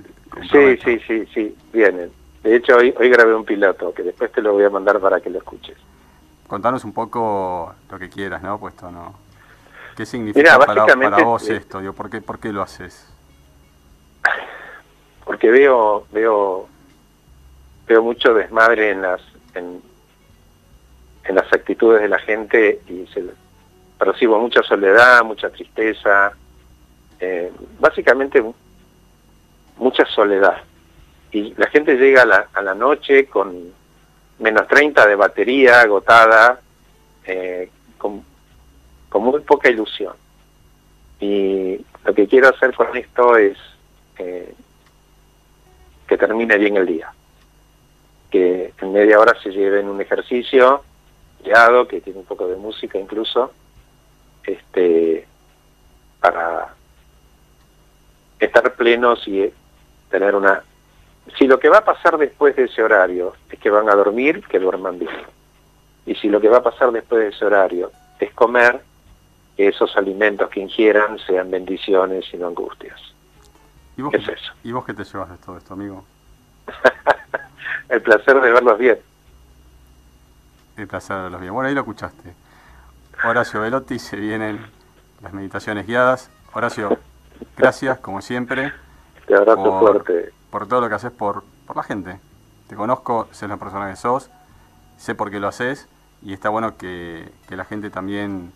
Sí, 0.51 0.81
sí, 0.83 1.01
sí, 1.07 1.27
sí, 1.35 1.57
vienen. 1.71 2.11
De 2.43 2.57
hecho, 2.57 2.77
hoy, 2.77 2.95
hoy 2.99 3.11
grabé 3.11 3.35
un 3.35 3.45
piloto, 3.45 3.93
que 3.93 4.03
después 4.03 4.33
te 4.33 4.41
lo 4.41 4.55
voy 4.55 4.65
a 4.65 4.71
mandar 4.71 5.01
para 5.01 5.21
que 5.21 5.29
lo 5.29 5.37
escuches. 5.37 5.77
Contanos 6.47 6.83
un 6.85 6.95
poco 6.95 7.75
lo 7.91 7.99
que 7.99 8.09
quieras, 8.09 8.43
¿no? 8.43 8.59
Puesto, 8.59 8.91
¿no? 8.91 9.17
¿Qué 9.97 10.07
significa 10.07 10.59
para, 10.59 10.87
para, 10.87 11.25
vos 11.25 11.47
esto? 11.51 11.81
Digo, 11.81 11.93
¿por, 11.93 12.09
qué, 12.09 12.23
¿Por 12.23 12.39
qué 12.39 12.53
lo 12.55 12.63
haces? 12.63 13.07
Porque 15.27 15.51
veo, 15.51 16.07
veo, 16.11 16.69
veo 17.87 18.03
mucho 18.03 18.35
desmadre 18.35 18.91
en 18.91 19.03
las, 19.03 19.21
en, 19.55 19.83
las 21.29 21.53
actitudes 21.53 22.03
de 22.03 22.09
la 22.09 22.19
gente 22.19 22.81
y 22.89 23.07
se, 23.13 23.25
percibo 23.99 24.39
mucha 24.39 24.63
soledad, 24.63 25.25
mucha 25.25 25.51
tristeza, 25.51 26.33
eh, 27.21 27.51
básicamente 27.79 28.45
mucha 29.77 30.05
soledad. 30.07 30.63
Y 31.33 31.55
la 31.57 31.67
gente 31.69 31.97
llega 31.97 32.23
a 32.23 32.27
la, 32.27 32.49
a 32.53 32.63
la 32.63 32.75
noche 32.75 33.27
con 33.27 33.73
menos 34.39 34.67
30 34.69 35.07
de 35.07 35.15
batería 35.15 35.81
agotada, 35.81 36.61
eh, 37.25 37.71
con, 37.99 38.23
muy 39.15 39.41
poca 39.41 39.71
ilusión. 39.71 40.15
Y 41.21 41.85
lo 42.05 42.15
que 42.15 42.27
quiero 42.27 42.49
hacer 42.49 42.75
con 42.75 42.95
esto 42.97 43.37
es 43.37 43.57
eh, 44.19 44.53
que 46.07 46.19
termine 46.19 46.59
bien 46.59 46.77
el 46.77 46.87
día. 46.87 47.13
Que 48.35 48.75
en 48.81 48.93
media 48.93 49.21
hora 49.21 49.41
se 49.41 49.51
lleven 49.51 49.89
un 49.89 50.01
ejercicio 50.01 50.83
guiado, 51.45 51.87
que 51.87 52.01
tiene 52.01 52.19
un 52.19 52.25
poco 52.25 52.49
de 52.49 52.57
música 52.57 52.99
incluso, 52.99 53.53
este 54.43 55.25
para 56.19 56.75
estar 58.41 58.75
plenos 58.75 59.23
y 59.29 59.53
tener 60.11 60.35
una... 60.35 60.65
Si 61.39 61.47
lo 61.47 61.61
que 61.61 61.69
va 61.69 61.79
a 61.79 61.85
pasar 61.85 62.19
después 62.19 62.57
de 62.57 62.65
ese 62.65 62.83
horario 62.83 63.35
es 63.49 63.61
que 63.61 63.71
van 63.71 63.89
a 63.89 63.95
dormir, 63.95 64.43
que 64.49 64.59
duerman 64.59 64.99
bien. 64.99 65.15
Y 66.05 66.17
si 66.17 66.29
lo 66.29 66.41
que 66.41 66.49
va 66.49 66.57
a 66.57 66.63
pasar 66.65 66.91
después 66.91 67.23
de 67.23 67.29
ese 67.29 67.45
horario 67.45 67.93
es 68.19 68.33
comer, 68.33 68.81
que 69.57 69.69
esos 69.69 69.97
alimentos 69.97 70.51
que 70.51 70.59
ingieran 70.59 71.21
sean 71.21 71.53
bendiciones 71.53 72.25
y 72.35 72.37
no 72.37 72.49
angustias. 72.49 73.01
¿Y 73.97 74.03
vos, 74.03 74.13
es 74.13 74.27
eso. 74.27 74.53
¿Y 74.65 74.73
vos 74.73 74.85
qué 74.85 74.93
te 74.93 75.05
llevas 75.05 75.31
de 75.31 75.37
todo 75.37 75.57
esto, 75.57 75.75
amigo? 75.75 76.05
El 77.95 78.03
placer 78.03 78.41
de 78.41 78.51
verlos 78.51 78.77
bien. 78.77 78.99
El 80.77 80.89
placer 80.89 81.17
de 81.17 81.23
verlos 81.23 81.41
bien. 81.41 81.55
Bueno, 81.55 81.69
ahí 81.69 81.75
lo 81.75 81.83
escuchaste. 81.83 82.35
Horacio 83.25 83.61
Velotti, 83.61 84.01
se 84.01 84.17
vienen 84.17 84.67
las 85.23 85.33
meditaciones 85.33 85.87
guiadas. 85.87 86.29
Horacio, 86.53 86.99
Gracias, 87.57 88.01
como 88.01 88.21
siempre. 88.21 88.73
Te 89.29 89.37
abrazo 89.37 89.63
por, 89.63 89.81
fuerte. 89.81 90.33
Por 90.51 90.67
todo 90.67 90.81
lo 90.81 90.89
que 90.89 90.97
haces 90.97 91.13
por, 91.13 91.45
por 91.69 91.77
la 91.77 91.85
gente. 91.85 92.19
Te 92.67 92.75
conozco, 92.75 93.29
sé 93.31 93.47
la 93.47 93.59
persona 93.59 93.89
que 93.89 93.95
sos, 93.95 94.29
sé 94.97 95.15
por 95.15 95.31
qué 95.31 95.39
lo 95.39 95.47
haces 95.47 95.87
y 96.21 96.33
está 96.33 96.49
bueno 96.49 96.77
que, 96.77 97.31
que 97.49 97.57
la 97.57 97.65
gente 97.65 97.91
también 97.91 98.53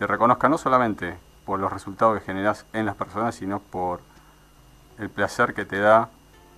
te 0.00 0.08
reconozca 0.08 0.48
no 0.48 0.58
solamente 0.58 1.16
por 1.46 1.60
los 1.60 1.72
resultados 1.72 2.18
que 2.18 2.24
generas 2.24 2.66
en 2.72 2.86
las 2.86 2.96
personas, 2.96 3.36
sino 3.36 3.60
por 3.60 4.00
el 4.98 5.10
placer 5.10 5.54
que 5.54 5.64
te 5.64 5.78
da 5.78 6.08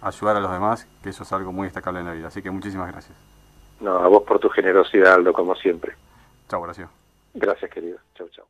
ayudar 0.01 0.37
a 0.37 0.41
los 0.41 0.51
demás, 0.51 0.87
que 1.03 1.11
eso 1.11 1.23
es 1.23 1.33
algo 1.33 1.53
muy 1.53 1.65
destacable 1.67 2.01
en 2.01 2.07
la 2.07 2.13
vida. 2.13 2.29
Así 2.29 2.43
que 2.43 2.51
muchísimas 2.51 2.91
gracias. 2.91 3.17
No, 3.81 3.99
a 3.99 4.09
vos 4.09 4.23
por 4.23 4.39
tu 4.39 4.49
generosidad, 4.49 5.15
Aldo, 5.15 5.33
como 5.33 5.55
siempre. 5.55 5.95
Chao, 6.49 6.63
Horacio. 6.63 6.89
Gracias, 7.35 7.71
querido. 7.71 7.99
Chao, 8.15 8.29
chao. 8.29 8.47